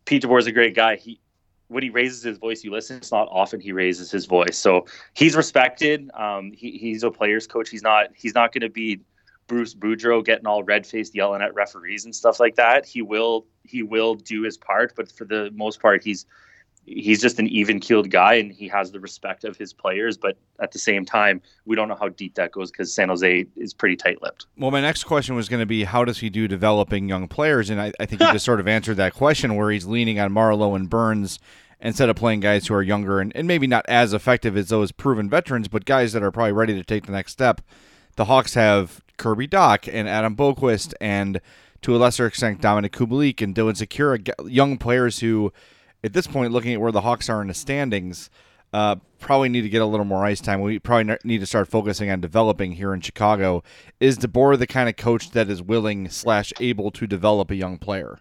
Pete 0.05 0.23
DeBoer 0.23 0.41
is 0.41 0.47
a 0.47 0.53
great 0.53 0.75
guy. 0.75 0.97
He 0.97 1.21
when 1.69 1.83
he 1.83 1.91
raises 1.91 2.23
his 2.23 2.39
voice, 2.39 2.63
you 2.63 2.71
listen. 2.71 2.99
It's 2.99 3.13
not 3.13 3.29
often 3.31 3.61
he 3.61 3.73
raises 3.73 4.11
his 4.11 4.27
voice, 4.27 4.59
so 4.59 4.87
he's 5.15 5.35
respected. 5.35 6.11
Um, 6.15 6.53
he, 6.53 6.73
he's 6.79 7.03
a 7.03 7.11
players 7.11 7.47
coach. 7.47 7.71
He's 7.71 7.83
not 7.83 8.09
he's 8.15 8.35
not 8.35 8.53
going 8.53 8.63
to 8.63 8.69
be 8.69 9.01
Bruce 9.47 9.75
Boudreau 9.75 10.25
getting 10.25 10.47
all 10.47 10.63
red 10.63 10.87
faced, 10.87 11.15
yelling 11.15 11.43
at 11.43 11.55
referees 11.55 12.05
and 12.05 12.15
stuff 12.15 12.41
like 12.41 12.57
that. 12.57 12.87
He 12.87 13.03
will 13.03 13.47
he 13.63 13.83
will 13.83 14.15
do 14.15 14.43
his 14.43 14.57
part, 14.57 14.95
but 14.97 15.11
for 15.11 15.25
the 15.25 15.51
most 15.55 15.81
part, 15.81 16.03
he's 16.03 16.27
he's 16.87 17.21
just 17.21 17.39
an 17.39 17.49
even 17.49 17.81
keeled 17.81 18.11
guy 18.11 18.35
and 18.35 18.53
he 18.53 18.69
has 18.69 18.91
the 18.93 19.01
respect 19.01 19.45
of 19.45 19.57
his 19.57 19.73
players. 19.73 20.17
But 20.17 20.37
at 20.61 20.73
the 20.73 20.79
same 20.79 21.05
time, 21.05 21.41
we 21.65 21.77
don't 21.77 21.89
know 21.89 21.97
how 21.97 22.09
deep 22.09 22.35
that 22.35 22.53
goes 22.53 22.71
because 22.71 22.93
San 22.93 23.09
Jose 23.09 23.47
is 23.57 23.75
pretty 23.75 23.97
tight 23.97 24.23
lipped. 24.23 24.47
Well, 24.57 24.71
my 24.71 24.81
next 24.81 25.05
question 25.05 25.35
was 25.35 25.49
going 25.49 25.61
to 25.61 25.67
be 25.67 25.85
how 25.85 26.05
does 26.05 26.19
he 26.19 26.31
do 26.31 26.49
developing 26.49 27.09
young 27.09 27.29
players? 27.29 27.71
And 27.71 27.81
I, 27.81 27.93
I 27.99 28.07
think 28.07 28.23
he 28.23 28.33
just 28.33 28.45
sort 28.45 28.61
of 28.61 28.69
answered 28.69 28.97
that 28.97 29.15
question 29.15 29.57
where 29.57 29.71
he's 29.71 29.87
leaning 29.87 30.19
on 30.21 30.33
Marleau 30.33 30.77
and 30.77 30.89
Burns 30.89 31.39
instead 31.81 32.09
of 32.09 32.17
playing 32.17 32.41
guys 32.41 32.67
who 32.67 32.75
are 32.75 32.83
younger 32.83 33.21
and, 33.21 33.35
and 33.37 33.47
maybe 33.47 33.67
not 33.67 33.85
as 33.89 34.15
effective 34.15 34.57
as 34.57 34.69
those 34.69 34.93
proven 34.93 35.29
veterans, 35.29 35.69
but 35.69 35.85
guys 35.85 36.13
that 36.13 36.23
are 36.23 36.31
probably 36.31 36.53
ready 36.53 36.75
to 36.75 36.85
take 36.85 37.07
the 37.07 37.13
next 37.13 37.33
step. 37.33 37.61
The 38.17 38.27
Hawks 38.27 38.55
have 38.55 39.03
Kirby 39.17 39.49
Dach 39.49 39.93
and 39.93 40.09
Adam 40.09 40.37
Boqvist 40.37 40.95
and 41.01 41.41
to 41.83 41.95
a 41.95 41.99
lesser 41.99 42.27
extent 42.27 42.63
Dominik 42.63 42.91
Kubalik 42.91 43.43
and 43.43 43.55
Dylan 43.55 43.75
Sikura, 43.75 44.31
young 44.51 44.79
players 44.79 45.19
who, 45.19 45.53
at 46.05 46.13
this 46.13 46.27
point, 46.27 46.53
looking 46.53 46.75
at 46.75 46.81
where 46.81 46.93
the 46.93 47.01
Hawks 47.01 47.31
are 47.31 47.41
in 47.41 47.49
the 47.49 47.55
standings, 47.55 48.29
uh, 48.75 48.97
probably 49.19 49.49
need 49.49 49.63
to 49.63 49.69
get 49.71 49.81
a 49.81 49.87
little 49.87 50.05
more 50.05 50.25
ice 50.25 50.41
time. 50.41 50.61
We 50.61 50.79
probably 50.79 51.17
need 51.25 51.39
to 51.39 51.47
start 51.47 51.69
focusing 51.69 52.11
on 52.11 52.21
developing 52.21 52.73
here 52.73 52.93
in 52.93 53.01
Chicago. 53.01 53.63
Is 54.01 54.19
DeBoer 54.19 54.59
the 54.59 54.67
kind 54.67 54.89
of 54.89 54.97
coach 54.97 55.31
that 55.31 55.49
is 55.49 55.63
willing 55.63 56.09
slash 56.11 56.53
able 56.61 56.91
to 56.91 57.07
develop 57.07 57.51
a 57.51 57.55
young 57.55 57.79
player? 57.79 58.19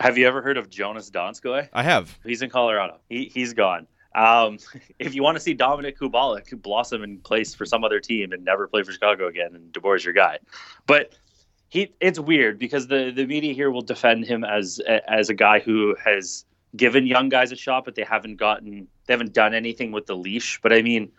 Have 0.00 0.18
you 0.18 0.26
ever 0.26 0.42
heard 0.42 0.58
of 0.58 0.68
Jonas 0.68 1.10
Donskoi? 1.10 1.70
I 1.72 1.82
have. 1.82 2.18
He's 2.22 2.42
in 2.42 2.50
Colorado. 2.50 2.98
He, 3.08 3.30
he's 3.32 3.54
gone. 3.54 3.86
Um, 4.14 4.58
if 4.98 5.14
you 5.14 5.22
want 5.22 5.36
to 5.36 5.40
see 5.40 5.56
Dominik 5.56 5.96
Kubalik 5.96 6.60
blossom 6.60 7.02
in 7.02 7.18
place 7.18 7.54
for 7.54 7.64
some 7.64 7.82
other 7.82 8.00
team 8.00 8.32
and 8.32 8.44
never 8.44 8.68
play 8.68 8.82
for 8.82 8.92
Chicago 8.92 9.26
again, 9.26 9.54
and 9.54 9.72
DeBoer's 9.72 10.04
your 10.04 10.12
guy. 10.12 10.38
But 10.86 11.14
he, 11.68 11.94
it's 12.00 12.18
weird 12.18 12.58
because 12.58 12.88
the 12.88 13.10
the 13.10 13.26
media 13.26 13.54
here 13.54 13.70
will 13.70 13.82
defend 13.82 14.24
him 14.24 14.44
as 14.44 14.80
as 15.08 15.30
a 15.30 15.34
guy 15.34 15.60
who 15.60 15.96
has 16.04 16.44
given 16.74 17.06
young 17.06 17.28
guys 17.28 17.52
a 17.52 17.56
shot, 17.56 17.84
but 17.84 17.94
they 17.94 18.04
haven't 18.04 18.36
gotten 18.36 18.88
they 19.06 19.12
haven't 19.12 19.32
done 19.32 19.54
anything 19.54 19.92
with 19.92 20.06
the 20.06 20.16
leash. 20.16 20.60
But 20.62 20.72
I 20.72 20.82
mean, 20.82 21.12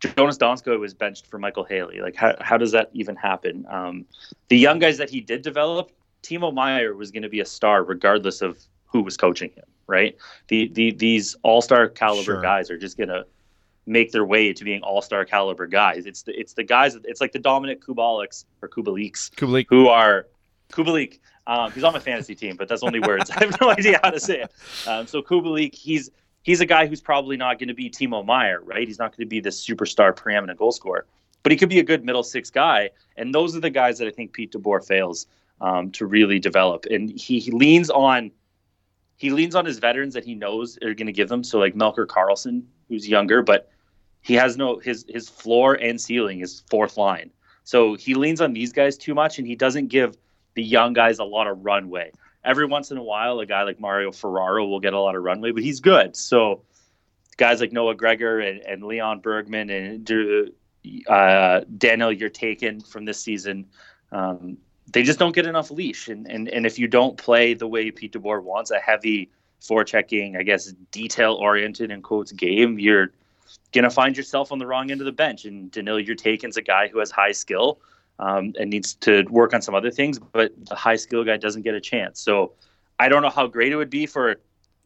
Jonas 0.00 0.38
Donskoi 0.38 0.78
was 0.78 0.94
benched 0.94 1.26
for 1.26 1.38
Micheal 1.38 1.68
Haley. 1.68 2.00
Like, 2.00 2.16
how 2.16 2.34
how 2.40 2.56
does 2.56 2.72
that 2.72 2.90
even 2.92 3.16
happen? 3.16 3.66
Um, 3.68 4.04
the 4.48 4.58
young 4.58 4.78
guys 4.78 4.98
that 4.98 5.10
he 5.10 5.20
did 5.20 5.42
develop, 5.42 5.92
Timo 6.22 6.52
Meier 6.52 6.94
was 6.94 7.10
going 7.10 7.22
to 7.22 7.28
be 7.28 7.40
a 7.40 7.46
star 7.46 7.84
regardless 7.84 8.42
of 8.42 8.58
who 8.86 9.02
was 9.02 9.16
coaching 9.16 9.50
him 9.50 9.64
right? 9.86 10.16
The, 10.48 10.68
the 10.68 10.92
these 10.92 11.36
all 11.42 11.62
star 11.62 11.88
caliber 11.88 12.22
sure. 12.22 12.42
guys 12.42 12.70
are 12.70 12.78
just 12.78 12.96
gonna 12.96 13.24
make 13.86 14.12
their 14.12 14.24
way 14.24 14.52
to 14.52 14.64
being 14.64 14.82
all 14.82 15.02
star 15.02 15.24
caliber 15.24 15.66
guys. 15.66 16.06
It's 16.06 16.22
the 16.22 16.38
it's 16.38 16.54
the 16.54 16.64
guys. 16.64 16.96
It's 17.04 17.20
like 17.20 17.32
the 17.32 17.38
Dominik 17.40 17.80
Kubaliks 17.80 18.44
or 18.62 18.68
Kubaliks, 18.68 19.30
Kubalik. 19.34 19.66
who 19.68 19.88
are 19.88 20.26
Kubalik. 20.72 21.18
He's 21.74 21.84
on 21.84 21.92
my 21.92 21.98
fantasy 21.98 22.34
team, 22.34 22.56
but 22.56 22.68
that's 22.68 22.82
only 22.82 23.00
words. 23.00 23.30
I 23.36 23.44
have 23.44 23.60
no 23.60 23.70
idea 23.70 24.00
how 24.02 24.10
to 24.10 24.20
say 24.20 24.42
it. 24.42 24.52
Um, 24.88 25.06
so 25.06 25.22
Kubalik, 25.22 25.74
he's 25.74 26.10
he's 26.42 26.60
a 26.60 26.66
guy 26.66 26.86
who's 26.86 27.00
probably 27.00 27.36
not 27.36 27.58
going 27.58 27.68
to 27.68 27.74
be 27.74 27.90
Timo 27.90 28.24
Meier, 28.24 28.60
right? 28.62 28.86
He's 28.86 28.98
not 28.98 29.16
going 29.16 29.26
to 29.26 29.28
be 29.28 29.40
the 29.40 29.50
superstar 29.50 30.14
preeminent 30.14 30.58
goal 30.58 30.72
scorer, 30.72 31.06
but 31.42 31.52
he 31.52 31.58
could 31.58 31.68
be 31.68 31.80
a 31.80 31.82
good 31.84 32.04
middle 32.04 32.22
six 32.22 32.50
guy. 32.50 32.90
And 33.16 33.34
those 33.34 33.56
are 33.56 33.60
the 33.60 33.70
guys 33.70 33.98
that 33.98 34.08
I 34.08 34.10
think 34.10 34.32
Pete 34.32 34.52
DeBoer 34.52 34.86
fails 34.86 35.26
um, 35.60 35.90
to 35.92 36.06
really 36.06 36.38
develop. 36.38 36.86
And 36.90 37.10
he, 37.10 37.38
he 37.38 37.50
leans 37.50 37.90
on 37.90 38.30
he 39.16 39.30
leans 39.30 39.54
on 39.54 39.64
his 39.64 39.78
veterans 39.78 40.14
that 40.14 40.24
he 40.24 40.34
knows 40.34 40.76
are 40.82 40.92
going 40.94 41.06
to 41.06 41.12
give 41.12 41.28
them. 41.28 41.44
So 41.44 41.58
like 41.58 41.74
Melker 41.74 42.06
Karlsson, 42.06 42.64
who's 42.88 43.08
younger, 43.08 43.42
but 43.42 43.70
he 44.20 44.34
has 44.34 44.56
no 44.56 44.78
his 44.78 45.04
his 45.08 45.28
floor 45.28 45.74
and 45.74 46.00
ceiling 46.00 46.40
is 46.40 46.62
fourth 46.68 46.96
line. 46.96 47.30
So 47.64 47.94
he 47.94 48.14
leans 48.14 48.40
on 48.40 48.52
these 48.52 48.72
guys 48.72 48.98
too 48.98 49.14
much, 49.14 49.38
and 49.38 49.46
he 49.46 49.56
doesn't 49.56 49.88
give 49.88 50.16
the 50.54 50.62
young 50.62 50.92
guys 50.92 51.18
a 51.18 51.24
lot 51.24 51.46
of 51.46 51.64
runway. 51.64 52.12
Every 52.44 52.66
once 52.66 52.90
in 52.90 52.98
a 52.98 53.02
while, 53.02 53.40
a 53.40 53.46
guy 53.46 53.62
like 53.62 53.80
Mario 53.80 54.12
Ferraro 54.12 54.66
will 54.66 54.80
get 54.80 54.92
a 54.92 55.00
lot 55.00 55.16
of 55.16 55.22
runway, 55.22 55.50
but 55.50 55.62
he's 55.62 55.80
good. 55.80 56.14
So 56.14 56.62
guys 57.36 57.60
like 57.60 57.72
Noah 57.72 57.94
Gregor 57.94 58.40
and, 58.40 58.60
and 58.60 58.84
Lean 58.84 59.20
Bergmann 59.20 59.70
and 59.70 60.10
uh, 61.08 61.60
Danil 61.78 62.18
Yurtaykin 62.18 62.86
from 62.86 63.04
this 63.04 63.20
season. 63.20 63.66
Um, 64.12 64.58
they 64.92 65.02
just 65.02 65.18
don't 65.18 65.34
get 65.34 65.46
enough 65.46 65.70
leash, 65.70 66.08
and, 66.08 66.30
and 66.30 66.48
and 66.48 66.66
if 66.66 66.78
you 66.78 66.86
don't 66.86 67.16
play 67.16 67.54
the 67.54 67.66
way 67.66 67.90
Pete 67.90 68.12
DeBoer 68.12 68.42
wants, 68.42 68.70
a 68.70 68.78
heavy 68.78 69.30
forechecking, 69.60 70.38
I 70.38 70.42
guess 70.42 70.72
detail 70.92 71.34
oriented 71.34 71.90
in 71.90 72.02
quotes 72.02 72.32
game, 72.32 72.78
you're 72.78 73.12
gonna 73.72 73.90
find 73.90 74.16
yourself 74.16 74.52
on 74.52 74.58
the 74.58 74.66
wrong 74.66 74.90
end 74.90 75.00
of 75.00 75.06
the 75.06 75.12
bench. 75.12 75.46
And 75.46 75.72
Danil 75.72 76.06
Yurtaykin's 76.06 76.58
a 76.58 76.62
guy 76.62 76.88
who 76.88 76.98
has 76.98 77.10
high 77.10 77.32
skill 77.32 77.80
um, 78.18 78.52
and 78.58 78.70
needs 78.70 78.94
to 78.94 79.24
work 79.30 79.54
on 79.54 79.62
some 79.62 79.74
other 79.74 79.90
things, 79.90 80.18
but 80.18 80.52
the 80.66 80.74
high 80.74 80.96
skill 80.96 81.24
guy 81.24 81.36
doesn't 81.36 81.62
get 81.62 81.74
a 81.74 81.80
chance. 81.80 82.20
So 82.20 82.52
I 82.98 83.08
don't 83.08 83.22
know 83.22 83.30
how 83.30 83.46
great 83.46 83.72
it 83.72 83.76
would 83.76 83.90
be 83.90 84.06
for 84.06 84.36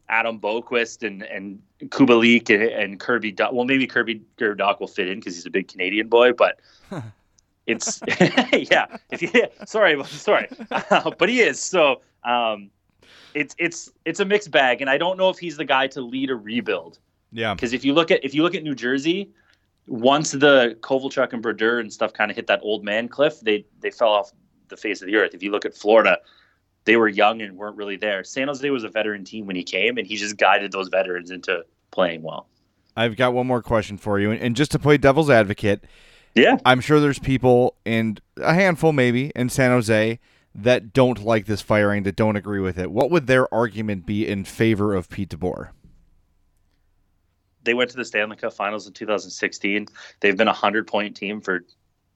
Adam 0.09 0.39
Boqvist 0.39 1.05
and 1.05 1.23
and 1.23 1.61
Kubalik 1.89 2.49
and, 2.49 2.63
and 2.63 2.99
Kirby. 2.99 3.33
Dach. 3.33 3.53
Well, 3.53 3.65
maybe 3.65 3.87
Kirby 3.87 4.21
Dach 4.37 4.79
will 4.79 4.87
fit 4.87 5.07
in 5.07 5.19
because 5.19 5.35
he's 5.35 5.45
a 5.45 5.51
big 5.51 5.67
Canadian 5.67 6.07
boy, 6.07 6.33
but. 6.33 6.59
it's 7.69 8.01
yeah. 8.71 8.97
If 9.11 9.21
you, 9.21 9.29
sorry, 9.65 10.03
sorry, 10.05 10.49
but 11.17 11.29
he 11.29 11.41
is. 11.41 11.61
So 11.61 12.01
um, 12.23 12.71
it's 13.33 13.55
it's 13.57 13.91
it's 14.05 14.19
a 14.19 14.25
mixed 14.25 14.51
bag, 14.51 14.81
and 14.81 14.89
I 14.89 14.97
don't 14.97 15.17
know 15.17 15.29
if 15.29 15.37
he's 15.37 15.57
the 15.57 15.65
guy 15.65 15.87
to 15.87 16.01
lead 16.01 16.29
a 16.29 16.35
rebuild. 16.35 16.99
Yeah. 17.31 17.53
Because 17.53 17.73
if 17.73 17.85
you 17.85 17.93
look 17.93 18.11
at 18.11 18.23
if 18.25 18.33
you 18.33 18.43
look 18.43 18.55
at 18.55 18.63
New 18.63 18.75
Jersey, 18.75 19.29
once 19.89 20.31
the 20.31 20.77
Kovalchuk 20.81 21.33
and 21.33 21.41
Brodeur 21.41 21.79
and 21.79 21.91
stuff 21.91 22.13
kind 22.13 22.29
of 22.29 22.37
hit 22.37 22.47
that 22.47 22.59
old 22.61 22.85
man 22.85 23.07
cliff, 23.07 23.41
they 23.41 23.65
they 23.81 23.89
fell 23.89 24.09
off 24.09 24.31
the 24.69 24.77
face 24.77 25.01
of 25.01 25.07
the 25.07 25.15
earth. 25.15 25.33
If 25.33 25.41
you 25.41 25.51
look 25.51 25.65
at 25.65 25.75
Florida, 25.75 26.19
they 26.85 26.95
were 26.95 27.07
young 27.07 27.41
and 27.41 27.57
weren't 27.57 27.75
really 27.75 27.97
there. 27.97 28.23
San 28.23 28.47
Jose 28.47 28.69
was 28.69 28.83
a 28.83 28.89
veteran 28.89 29.25
team 29.25 29.47
when 29.47 29.55
he 29.55 29.63
came, 29.63 29.97
and 29.97 30.05
he 30.05 30.15
just 30.15 30.37
guided 30.37 30.71
those 30.71 30.89
veterans 30.89 31.31
into 31.31 31.65
playing 31.91 32.21
well. 32.21 32.47
I've 32.95 33.15
got 33.15 33.33
one 33.33 33.47
more 33.47 33.63
question 33.63 33.97
for 33.97 34.19
you, 34.19 34.31
and 34.31 34.55
just 34.55 34.71
to 34.71 34.79
play 34.79 34.97
devil's 34.97 35.29
advocate, 35.29 35.83
yeah, 36.35 36.57
I'm 36.65 36.81
sure 36.81 36.99
there's 36.99 37.19
people 37.19 37.75
and 37.85 38.21
a 38.37 38.53
handful 38.53 38.93
maybe 38.93 39.31
in 39.35 39.49
San 39.49 39.71
Jose 39.71 40.19
that 40.53 40.93
don't 40.93 41.23
like 41.23 41.47
this 41.47 41.61
firing, 41.61 42.03
that 42.03 42.15
don't 42.15 42.35
agree 42.35 42.59
with 42.59 42.77
it. 42.77 42.91
What 42.91 43.09
would 43.09 43.25
their 43.25 43.51
argument 43.51 44.05
be 44.05 44.27
in 44.27 44.43
favor 44.43 44.93
of 44.93 45.09
Pete 45.09 45.29
DeBoer? 45.29 45.69
They 47.63 47.73
went 47.73 47.89
to 47.91 47.97
the 47.97 48.05
Stanley 48.05 48.35
Cup 48.35 48.53
Finals 48.53 48.87
in 48.87 48.93
2016. 48.93 49.87
They've 50.19 50.37
been 50.37 50.47
a 50.47 50.53
hundred 50.53 50.87
point 50.87 51.15
team 51.15 51.41
for 51.41 51.65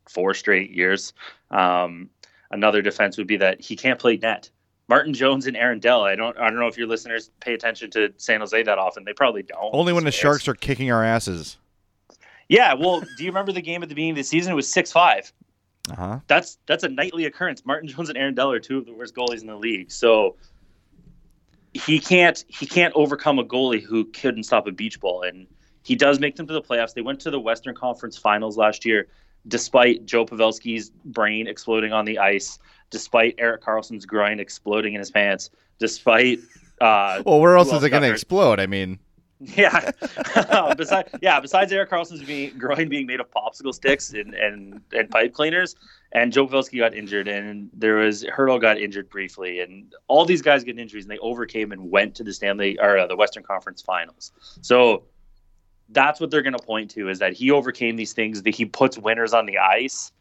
four 0.09 0.33
straight 0.33 0.71
years. 0.71 1.13
Um, 1.51 2.09
another 2.51 2.81
defense 2.81 3.17
would 3.17 3.27
be 3.27 3.37
that 3.37 3.61
he 3.61 3.75
can't 3.75 3.99
play 3.99 4.17
net. 4.17 4.49
Martin 4.89 5.13
Jones 5.13 5.47
and 5.47 5.55
Aaron 5.55 5.79
Dell. 5.79 6.03
I 6.03 6.15
don't. 6.15 6.37
I 6.37 6.49
don't 6.49 6.59
know 6.59 6.67
if 6.67 6.77
your 6.77 6.87
listeners 6.87 7.31
pay 7.39 7.53
attention 7.53 7.89
to 7.91 8.13
San 8.17 8.41
Jose 8.41 8.61
that 8.63 8.77
often. 8.77 9.05
They 9.05 9.13
probably 9.13 9.43
don't. 9.43 9.73
Only 9.73 9.93
when 9.93 10.03
the 10.03 10.11
Sharks 10.11 10.47
are 10.47 10.53
kicking 10.53 10.91
our 10.91 11.03
asses. 11.03 11.57
Yeah. 12.49 12.73
Well, 12.73 13.01
do 13.17 13.23
you 13.23 13.29
remember 13.29 13.53
the 13.53 13.61
game 13.61 13.81
at 13.81 13.89
the 13.89 13.95
beginning 13.95 14.11
of 14.11 14.17
the 14.17 14.23
season? 14.23 14.51
It 14.51 14.55
was 14.55 14.69
six 14.69 14.91
five. 14.91 15.31
Uh-huh. 15.89 16.19
That's 16.27 16.57
that's 16.65 16.83
a 16.83 16.89
nightly 16.89 17.25
occurrence. 17.25 17.65
Martin 17.65 17.89
Jones 17.89 18.09
and 18.09 18.17
Aaron 18.17 18.33
Dell 18.33 18.51
are 18.51 18.59
two 18.59 18.77
of 18.77 18.85
the 18.85 18.93
worst 18.93 19.15
goalies 19.15 19.41
in 19.41 19.47
the 19.47 19.55
league. 19.55 19.91
So 19.91 20.35
he 21.73 21.99
can't 21.99 22.43
he 22.47 22.65
can't 22.65 22.93
overcome 22.95 23.39
a 23.39 23.43
goalie 23.43 23.81
who 23.81 24.05
couldn't 24.05 24.43
stop 24.43 24.67
a 24.67 24.71
beach 24.71 24.99
ball, 24.99 25.23
and 25.23 25.47
he 25.83 25.95
does 25.95 26.19
make 26.19 26.35
them 26.35 26.47
to 26.47 26.53
the 26.53 26.61
playoffs. 26.61 26.93
They 26.93 27.01
went 27.01 27.19
to 27.21 27.31
the 27.31 27.39
Western 27.39 27.75
Conference 27.75 28.17
Finals 28.17 28.57
last 28.57 28.85
year, 28.85 29.07
despite 29.47 30.05
Joe 30.05 30.25
Pavelski's 30.25 30.91
brain 31.05 31.47
exploding 31.47 31.91
on 31.91 32.05
the 32.05 32.19
ice, 32.19 32.59
despite 32.89 33.35
Erik 33.37 33.63
Karlsson's 33.63 34.05
groin 34.05 34.39
exploding 34.39 34.93
in 34.93 34.99
his 34.99 35.11
pants, 35.11 35.49
despite. 35.79 36.39
Uh, 36.79 37.23
well, 37.25 37.39
where 37.39 37.57
else 37.57 37.73
is 37.73 37.83
it 37.83 37.89
going 37.89 38.03
to 38.03 38.11
explode? 38.11 38.59
I 38.59 38.67
mean. 38.67 38.99
Yeah. 39.57 39.91
besides, 40.75 41.09
yeah. 41.21 41.39
Besides 41.39 41.71
Erik 41.71 41.89
Karlsson's 41.89 42.23
being, 42.23 42.57
groin 42.57 42.89
being 42.89 43.05
made 43.05 43.19
of 43.19 43.29
popsicle 43.29 43.73
sticks 43.73 44.13
and, 44.13 44.33
and, 44.33 44.81
and 44.93 45.09
pipe 45.09 45.33
cleaners, 45.33 45.75
and 46.11 46.31
Joe 46.31 46.47
Pavelski 46.47 46.77
got 46.79 46.93
injured, 46.93 47.27
and 47.27 47.69
there 47.73 47.95
was 47.95 48.23
Hertl 48.23 48.61
got 48.61 48.77
injured 48.77 49.09
briefly, 49.09 49.59
and 49.59 49.93
all 50.07 50.25
these 50.25 50.41
guys 50.41 50.63
get 50.63 50.79
injuries, 50.79 51.05
and 51.05 51.11
they 51.11 51.19
overcame 51.19 51.71
and 51.71 51.91
went 51.91 52.15
to 52.15 52.23
the 52.23 52.33
Stanley 52.33 52.79
or 52.79 52.97
uh, 52.97 53.07
the 53.07 53.15
Western 53.15 53.43
Conference 53.43 53.81
Finals. 53.81 54.31
So 54.61 55.03
that's 55.89 56.19
what 56.19 56.31
they're 56.31 56.41
going 56.41 56.57
to 56.57 56.63
point 56.63 56.91
to 56.91 57.09
is 57.09 57.19
that 57.19 57.33
he 57.33 57.51
overcame 57.51 57.95
these 57.95 58.13
things, 58.13 58.43
that 58.43 58.55
he 58.55 58.65
puts 58.65 58.97
winners 58.97 59.33
on 59.33 59.45
the 59.45 59.57
ice. 59.57 60.11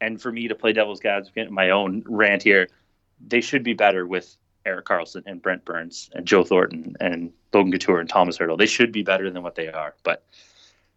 And 0.00 0.20
for 0.20 0.30
me 0.30 0.46
to 0.46 0.54
play 0.54 0.72
devil's 0.72 1.04
advocate, 1.04 1.50
my 1.50 1.70
own 1.70 2.04
rant 2.06 2.42
here, 2.42 2.68
they 3.26 3.40
should 3.40 3.64
be 3.64 3.74
better 3.74 4.06
with 4.06 4.36
Erik 4.64 4.84
Karlsson 4.84 5.22
and 5.26 5.42
Brent 5.42 5.64
Burns 5.64 6.10
and 6.14 6.24
Joe 6.26 6.44
Thornton 6.44 6.94
and 7.00 7.32
Logan 7.52 7.72
Couture 7.72 8.00
and 8.00 8.08
Thomas 8.08 8.38
Hertl. 8.38 8.58
They 8.58 8.66
should 8.66 8.92
be 8.92 9.02
better 9.02 9.30
than 9.30 9.42
what 9.42 9.54
they 9.54 9.68
are. 9.68 9.94
But 10.02 10.24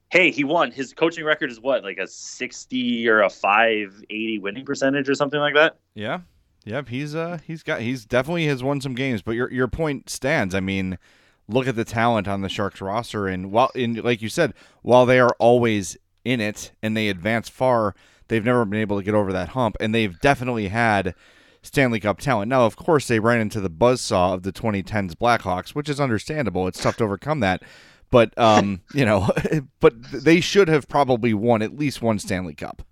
hey, 0.09 0.31
he 0.31 0.43
won. 0.43 0.71
His 0.71 0.93
coaching 0.93 1.25
record 1.25 1.49
is 1.49 1.59
what, 1.59 1.83
like 1.83 1.97
a 1.97 2.07
60 2.07 3.07
or 3.09 3.21
a 3.21 3.29
580 3.29 4.39
winning 4.39 4.65
percentage 4.65 5.09
or 5.09 5.15
something 5.15 5.39
like 5.39 5.55
that? 5.55 5.77
Yeah. 5.95 6.21
Yep, 6.65 6.89
he's 6.89 7.15
uh 7.15 7.39
he's 7.43 7.63
got 7.63 7.81
he's 7.81 8.05
definitely 8.05 8.45
has 8.45 8.61
won 8.61 8.81
some 8.81 8.93
games, 8.93 9.23
but 9.23 9.31
your 9.31 9.51
your 9.51 9.67
point 9.67 10.09
stands. 10.09 10.53
I 10.53 10.59
mean, 10.59 10.99
look 11.47 11.67
at 11.67 11.75
the 11.75 11.85
talent 11.85 12.27
on 12.27 12.41
the 12.41 12.49
Sharks 12.49 12.81
roster 12.81 13.27
and 13.27 13.51
while 13.51 13.71
in 13.73 13.95
like 13.95 14.21
you 14.21 14.29
said, 14.29 14.53
while 14.83 15.07
they 15.07 15.19
are 15.19 15.35
always 15.39 15.97
in 16.23 16.39
it 16.39 16.71
and 16.83 16.95
they 16.95 17.09
advance 17.09 17.49
far, 17.49 17.95
they've 18.27 18.45
never 18.45 18.63
been 18.65 18.79
able 18.79 18.97
to 18.97 19.03
get 19.03 19.15
over 19.15 19.33
that 19.33 19.49
hump 19.49 19.75
and 19.79 19.95
they've 19.95 20.19
definitely 20.19 20.67
had 20.67 21.15
Stanley 21.63 22.00
Cup 22.00 22.19
talent. 22.19 22.50
Now, 22.50 22.65
of 22.65 22.76
course, 22.76 23.08
they 23.08 23.19
ran 23.19 23.39
into 23.39 23.62
the 23.62 23.69
buzzsaw 23.69 24.34
of 24.34 24.43
the 24.43 24.52
2010s 24.52 25.13
Blackhawks, 25.13 25.69
which 25.69 25.89
is 25.89 26.00
understandable. 26.00 26.67
It's 26.67 26.82
tough 26.82 26.97
to 26.97 27.04
overcome 27.04 27.39
that. 27.41 27.63
But 28.10 28.38
um, 28.38 28.82
you 28.93 29.06
know, 29.06 29.30
but 29.80 29.93
they 30.12 30.39
should 30.39 30.67
have 30.67 30.88
probably 30.88 31.34
won 31.34 31.62
at 31.62 31.78
least 31.78 32.02
one 32.02 32.19
Stanley 32.19 32.56
Cup. 32.56 32.84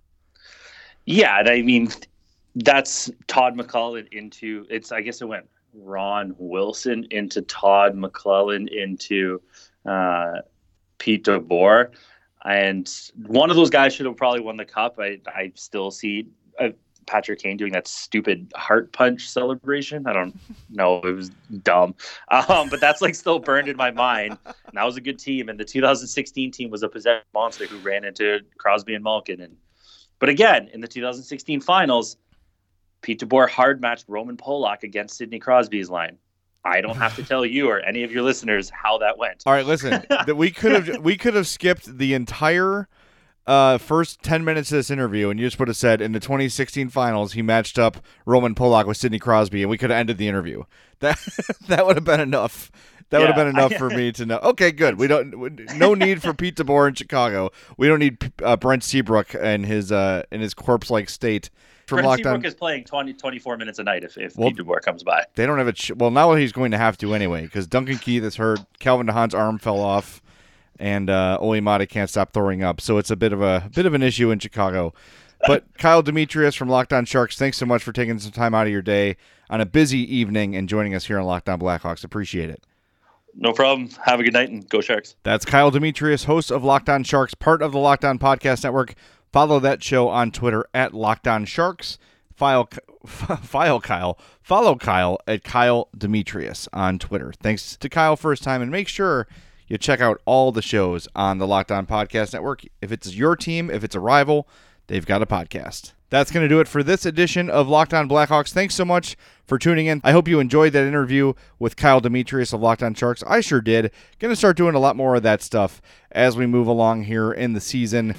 Yeah, 1.05 1.39
and 1.39 1.49
I 1.49 1.61
mean, 1.61 1.89
that's 2.55 3.09
Todd 3.27 3.55
McLellan 3.55 4.07
into 4.11 4.65
it's. 4.69 4.91
I 4.91 5.01
guess 5.01 5.21
it 5.21 5.25
went 5.25 5.47
Ron 5.73 6.35
Wilson 6.37 7.07
into 7.11 7.41
Todd 7.43 7.95
McLellan 7.95 8.67
into 8.67 9.41
uh, 9.85 10.41
Pete 10.99 11.25
DeBoer, 11.25 11.89
and 12.45 13.11
one 13.27 13.49
of 13.49 13.55
those 13.55 13.69
guys 13.69 13.93
should 13.93 14.05
have 14.05 14.17
probably 14.17 14.41
won 14.41 14.57
the 14.57 14.65
cup. 14.65 14.99
I 14.99 15.19
I 15.27 15.51
still 15.55 15.91
see. 15.91 16.27
Uh, 16.59 16.69
Patrick 17.05 17.39
Kane 17.39 17.57
doing 17.57 17.71
that 17.73 17.87
stupid 17.87 18.51
heart 18.55 18.91
punch 18.91 19.27
celebration. 19.29 20.05
I 20.07 20.13
don't 20.13 20.37
know. 20.69 20.97
It 20.99 21.11
was 21.11 21.31
dumb. 21.63 21.95
Um, 22.29 22.69
but 22.69 22.79
that's 22.79 23.01
like 23.01 23.15
still 23.15 23.39
burned 23.39 23.67
in 23.67 23.77
my 23.77 23.91
mind. 23.91 24.37
And 24.45 24.73
that 24.73 24.83
was 24.83 24.97
a 24.97 25.01
good 25.01 25.19
team. 25.19 25.49
And 25.49 25.59
the 25.59 25.65
2016 25.65 26.51
team 26.51 26.69
was 26.69 26.83
a 26.83 26.89
possessed 26.89 27.25
monster 27.33 27.65
who 27.65 27.77
ran 27.79 28.03
into 28.03 28.39
Crosby 28.57 28.95
and 28.95 29.03
Malkin. 29.03 29.41
And 29.41 29.55
but 30.19 30.29
again, 30.29 30.69
in 30.73 30.81
the 30.81 30.87
2016 30.87 31.61
finals, 31.61 32.17
Pete 33.01 33.19
DeBoer 33.21 33.49
hard 33.49 33.81
matched 33.81 34.05
Roman 34.07 34.37
Polak 34.37 34.83
against 34.83 35.17
Sidney 35.17 35.39
Crosby's 35.39 35.89
line. 35.89 36.17
I 36.65 36.81
don't 36.81 36.97
have 36.97 37.15
to 37.15 37.23
tell 37.23 37.45
you 37.45 37.69
or 37.69 37.79
any 37.79 38.03
of 38.03 38.11
your 38.11 38.21
listeners 38.21 38.69
how 38.69 38.97
that 38.97 39.17
went. 39.17 39.43
All 39.45 39.53
right, 39.53 39.65
listen. 39.65 40.05
we 40.35 40.51
could 40.51 40.71
have 40.71 41.01
we 41.03 41.15
could 41.15 41.33
have 41.33 41.47
skipped 41.47 41.97
the 41.97 42.13
entire 42.13 42.87
uh, 43.49 43.79
first 43.79 44.21
10 44.21 44.45
minutes 44.45 44.71
of 44.71 44.77
this 44.77 44.91
interview, 44.91 45.31
and 45.31 45.39
you 45.39 45.47
just 45.47 45.57
would 45.57 45.67
have 45.67 45.75
said 45.75 46.01
in 46.01 46.11
the 46.11 46.19
2016 46.19 46.89
finals, 46.89 47.33
he 47.33 47.41
matched 47.41 47.79
up 47.79 47.97
Roman 48.27 48.53
Polak 48.53 48.85
with 48.85 48.95
Sidney 48.95 49.17
Crosby, 49.17 49.63
and 49.63 49.71
we 49.71 49.77
could 49.77 49.89
have 49.89 49.97
ended 49.97 50.17
the 50.17 50.27
interview. 50.27 50.63
That 50.99 51.17
that 51.69 51.87
would 51.87 51.95
have 51.95 52.03
been 52.03 52.19
enough. 52.19 52.73
That 53.09 53.19
yeah, 53.19 53.19
would 53.19 53.27
have 53.27 53.35
been 53.37 53.47
enough 53.47 53.71
I, 53.71 53.77
for 53.77 53.89
me 53.97 54.11
to 54.11 54.25
know. 54.25 54.39
Okay, 54.39 54.69
good. 54.73 54.99
We 54.99 55.07
don't. 55.07 55.33
No 55.77 55.93
need 55.93 56.21
for 56.21 56.33
Pete 56.33 56.57
DeBoer 56.57 56.89
in 56.89 56.93
Chicago. 56.93 57.51
We 57.77 57.87
don't 57.87 57.99
need 57.99 58.33
uh, 58.43 58.57
Brent 58.57 58.83
Seabrook 58.83 59.33
and 59.33 59.65
his 59.65 59.93
uh 59.93 60.23
in 60.29 60.41
his 60.41 60.53
corpse 60.53 60.89
like 60.89 61.09
state. 61.09 61.49
From 61.87 62.01
Brent 62.01 62.17
Seabrook 62.17 62.43
is 62.43 62.53
playing 62.53 62.83
20, 62.83 63.13
24 63.13 63.55
minutes 63.55 63.79
a 63.79 63.83
night 63.83 64.03
if, 64.03 64.17
if 64.17 64.35
well, 64.35 64.49
Pete 64.49 64.57
DeBoer 64.57 64.81
comes 64.81 65.03
by. 65.05 65.23
They 65.35 65.45
don't 65.45 65.57
have 65.57 65.69
a 65.69 65.71
ch- 65.71 65.93
well 65.95 66.11
now 66.11 66.35
he's 66.35 66.51
going 66.51 66.71
to 66.71 66.77
have 66.77 66.97
to 66.97 67.13
anyway 67.13 67.43
because 67.43 67.65
Duncan 67.65 67.97
Keith 67.97 68.25
is 68.25 68.35
hurt. 68.35 68.59
Calvin 68.79 69.05
de 69.05 69.13
Haan's 69.13 69.33
arm 69.33 69.57
fell 69.57 69.79
off 69.79 70.21
and 70.79 71.09
uh, 71.09 71.37
Olli 71.39 71.61
Maatta 71.61 71.87
can't 71.87 72.09
stop 72.09 72.33
throwing 72.33 72.63
up. 72.63 72.81
So 72.81 72.97
it's 72.97 73.11
a 73.11 73.15
bit 73.15 73.33
of 73.33 73.41
a 73.41 73.69
bit 73.73 73.85
of 73.85 73.93
an 73.93 74.03
issue 74.03 74.31
in 74.31 74.39
Chicago. 74.39 74.93
But 75.45 75.65
Kyle 75.77 76.01
Demetrius 76.01 76.55
from 76.55 76.69
Locked 76.69 76.93
On 76.93 77.05
Sharks, 77.05 77.37
thanks 77.37 77.57
so 77.57 77.65
much 77.65 77.83
for 77.83 77.91
taking 77.91 78.19
some 78.19 78.31
time 78.31 78.53
out 78.55 78.67
of 78.67 78.73
your 78.73 78.81
day 78.81 79.17
on 79.49 79.61
a 79.61 79.65
busy 79.65 79.99
evening 80.15 80.55
and 80.55 80.67
joining 80.67 80.95
us 80.95 81.05
here 81.05 81.19
on 81.19 81.25
Locked 81.25 81.49
On 81.49 81.59
Blackhawks. 81.59 82.03
Appreciate 82.03 82.49
it. 82.49 82.63
No 83.35 83.53
problem. 83.53 83.89
Have 84.05 84.19
a 84.19 84.23
good 84.23 84.33
night 84.33 84.49
and 84.49 84.67
go 84.67 84.81
Sharks. 84.81 85.15
That's 85.23 85.45
Kyle 85.45 85.71
Demetrius, 85.71 86.25
host 86.25 86.51
of 86.51 86.63
Locked 86.63 86.89
On 86.89 87.03
Sharks, 87.03 87.33
part 87.33 87.61
of 87.61 87.71
the 87.71 87.79
Locked 87.79 88.03
On 88.03 88.19
Podcast 88.19 88.63
Network. 88.63 88.95
Follow 89.31 89.59
that 89.59 89.83
show 89.83 90.09
on 90.09 90.31
Twitter 90.31 90.65
at 90.73 90.93
Locked 90.93 91.27
On 91.27 91.45
Sharks. 91.45 91.97
File, 92.35 92.67
file 93.05 93.79
Kyle. 93.79 94.17
Follow 94.41 94.75
Kyle 94.75 95.19
at 95.27 95.43
Kyle 95.43 95.89
Demetrius 95.95 96.67
on 96.73 96.97
Twitter. 96.97 97.31
Thanks 97.41 97.77
to 97.77 97.89
Kyle 97.89 98.15
for 98.15 98.31
his 98.31 98.39
time, 98.39 98.61
and 98.61 98.71
make 98.71 98.87
sure 98.87 99.27
you 99.69 99.77
check 99.77 100.01
out 100.01 100.19
all 100.25 100.51
the 100.51 100.61
shows 100.61 101.07
on 101.15 101.37
the 101.37 101.47
Locked 101.47 101.71
On 101.71 101.85
Podcast 101.85 102.33
Network. 102.33 102.63
If 102.81 102.91
it's 102.91 103.15
your 103.15 103.35
team, 103.35 103.69
if 103.69 103.83
it's 103.83 103.95
a 103.95 103.99
rival, 103.99 104.47
they've 104.87 105.05
got 105.05 105.21
a 105.21 105.27
podcast. 105.27 105.93
That's 106.09 106.31
going 106.31 106.43
to 106.43 106.49
do 106.49 106.59
it 106.59 106.67
for 106.67 106.81
this 106.81 107.05
edition 107.05 107.51
of 107.51 107.67
Locked 107.67 107.93
On 107.93 108.09
Blackhawks. 108.09 108.51
Thanks 108.51 108.73
so 108.73 108.83
much 108.83 109.15
for 109.45 109.59
tuning 109.59 109.85
in. 109.85 110.01
I 110.03 110.11
hope 110.11 110.27
you 110.27 110.39
enjoyed 110.39 110.73
that 110.73 110.87
interview 110.87 111.33
with 111.59 111.75
Kyle 111.75 112.01
Demetrius 112.01 112.51
of 112.51 112.61
Locked 112.61 112.81
On 112.81 112.95
Sharks. 112.95 113.23
I 113.27 113.41
sure 113.41 113.61
did. 113.61 113.91
Going 114.17 114.31
to 114.31 114.35
start 114.35 114.57
doing 114.57 114.73
a 114.73 114.79
lot 114.79 114.95
more 114.95 115.15
of 115.15 115.23
that 115.23 115.43
stuff 115.43 115.83
as 116.11 116.35
we 116.35 116.47
move 116.47 116.65
along 116.65 117.03
here 117.03 117.31
in 117.31 117.53
the 117.53 117.61
season, 117.61 118.15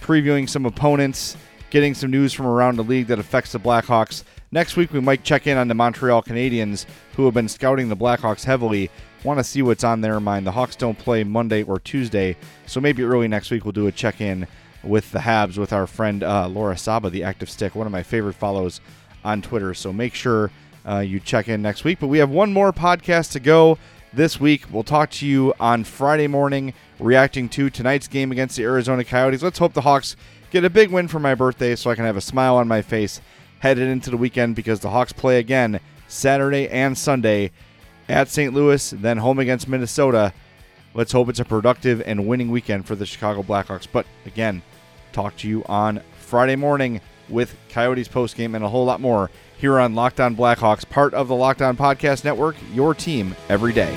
previewing 0.00 0.48
some 0.48 0.64
opponents, 0.64 1.36
getting 1.68 1.92
some 1.92 2.10
news 2.10 2.32
from 2.32 2.46
around 2.46 2.76
the 2.76 2.82
league 2.82 3.08
that 3.08 3.18
affects 3.18 3.52
the 3.52 3.60
Blackhawks. 3.60 4.24
Next 4.50 4.76
week, 4.76 4.92
we 4.92 5.00
might 5.00 5.22
check 5.22 5.46
in 5.46 5.58
on 5.58 5.68
the 5.68 5.74
Montreal 5.74 6.22
Canadiens, 6.22 6.86
who 7.16 7.26
have 7.26 7.34
been 7.34 7.48
scouting 7.48 7.90
the 7.90 7.96
Blackhawks 7.96 8.44
heavily. 8.44 8.90
Want 9.24 9.38
to 9.40 9.44
see 9.44 9.62
what's 9.62 9.84
on 9.84 10.02
their 10.02 10.20
mind. 10.20 10.46
The 10.46 10.52
Hawks 10.52 10.76
don't 10.76 10.98
play 10.98 11.24
Monday 11.24 11.62
or 11.62 11.80
Tuesday, 11.80 12.36
so 12.66 12.78
maybe 12.78 13.02
early 13.02 13.26
next 13.26 13.50
week 13.50 13.64
we'll 13.64 13.72
do 13.72 13.86
a 13.86 13.92
check 13.92 14.20
in 14.20 14.46
with 14.82 15.10
the 15.12 15.20
Habs 15.20 15.56
with 15.56 15.72
our 15.72 15.86
friend 15.86 16.22
uh, 16.22 16.46
Laura 16.46 16.76
Saba, 16.76 17.08
the 17.08 17.24
active 17.24 17.48
stick, 17.48 17.74
one 17.74 17.86
of 17.86 17.92
my 17.92 18.02
favorite 18.02 18.34
follows 18.34 18.82
on 19.24 19.40
Twitter. 19.40 19.72
So 19.72 19.94
make 19.94 20.12
sure 20.14 20.50
uh, 20.86 20.98
you 20.98 21.20
check 21.20 21.48
in 21.48 21.62
next 21.62 21.84
week. 21.84 22.00
But 22.00 22.08
we 22.08 22.18
have 22.18 22.28
one 22.28 22.52
more 22.52 22.70
podcast 22.70 23.32
to 23.32 23.40
go 23.40 23.78
this 24.12 24.38
week. 24.38 24.66
We'll 24.70 24.82
talk 24.82 25.10
to 25.12 25.26
you 25.26 25.54
on 25.58 25.84
Friday 25.84 26.26
morning, 26.26 26.74
reacting 26.98 27.48
to 27.50 27.70
tonight's 27.70 28.08
game 28.08 28.30
against 28.30 28.56
the 28.56 28.64
Arizona 28.64 29.04
Coyotes. 29.04 29.42
Let's 29.42 29.58
hope 29.58 29.72
the 29.72 29.80
Hawks 29.80 30.16
get 30.50 30.64
a 30.64 30.70
big 30.70 30.90
win 30.90 31.08
for 31.08 31.18
my 31.18 31.34
birthday 31.34 31.74
so 31.76 31.90
I 31.90 31.94
can 31.94 32.04
have 32.04 32.18
a 32.18 32.20
smile 32.20 32.56
on 32.56 32.68
my 32.68 32.82
face 32.82 33.20
headed 33.60 33.88
into 33.88 34.10
the 34.10 34.16
weekend 34.18 34.54
because 34.54 34.80
the 34.80 34.90
Hawks 34.90 35.14
play 35.14 35.38
again 35.38 35.80
Saturday 36.08 36.68
and 36.68 36.96
Sunday 36.96 37.50
at 38.08 38.28
St. 38.28 38.52
Louis, 38.52 38.90
then 38.90 39.18
home 39.18 39.38
against 39.38 39.68
Minnesota. 39.68 40.32
Let's 40.94 41.12
hope 41.12 41.28
it's 41.28 41.40
a 41.40 41.44
productive 41.44 42.02
and 42.06 42.26
winning 42.26 42.50
weekend 42.50 42.86
for 42.86 42.94
the 42.94 43.06
Chicago 43.06 43.42
Blackhawks. 43.42 43.86
But 43.90 44.06
again, 44.26 44.62
talk 45.12 45.36
to 45.38 45.48
you 45.48 45.64
on 45.64 46.00
Friday 46.18 46.56
morning 46.56 47.00
with 47.28 47.56
Coyotes 47.68 48.08
postgame 48.08 48.54
and 48.54 48.64
a 48.64 48.68
whole 48.68 48.84
lot 48.84 49.00
more 49.00 49.30
here 49.56 49.78
on 49.78 49.94
Locked 49.94 50.20
On 50.20 50.36
Blackhawks, 50.36 50.88
part 50.88 51.14
of 51.14 51.28
the 51.28 51.34
Locked 51.34 51.62
On 51.62 51.76
Podcast 51.76 52.24
Network, 52.24 52.56
your 52.72 52.94
team 52.94 53.34
every 53.48 53.72
day. 53.72 53.96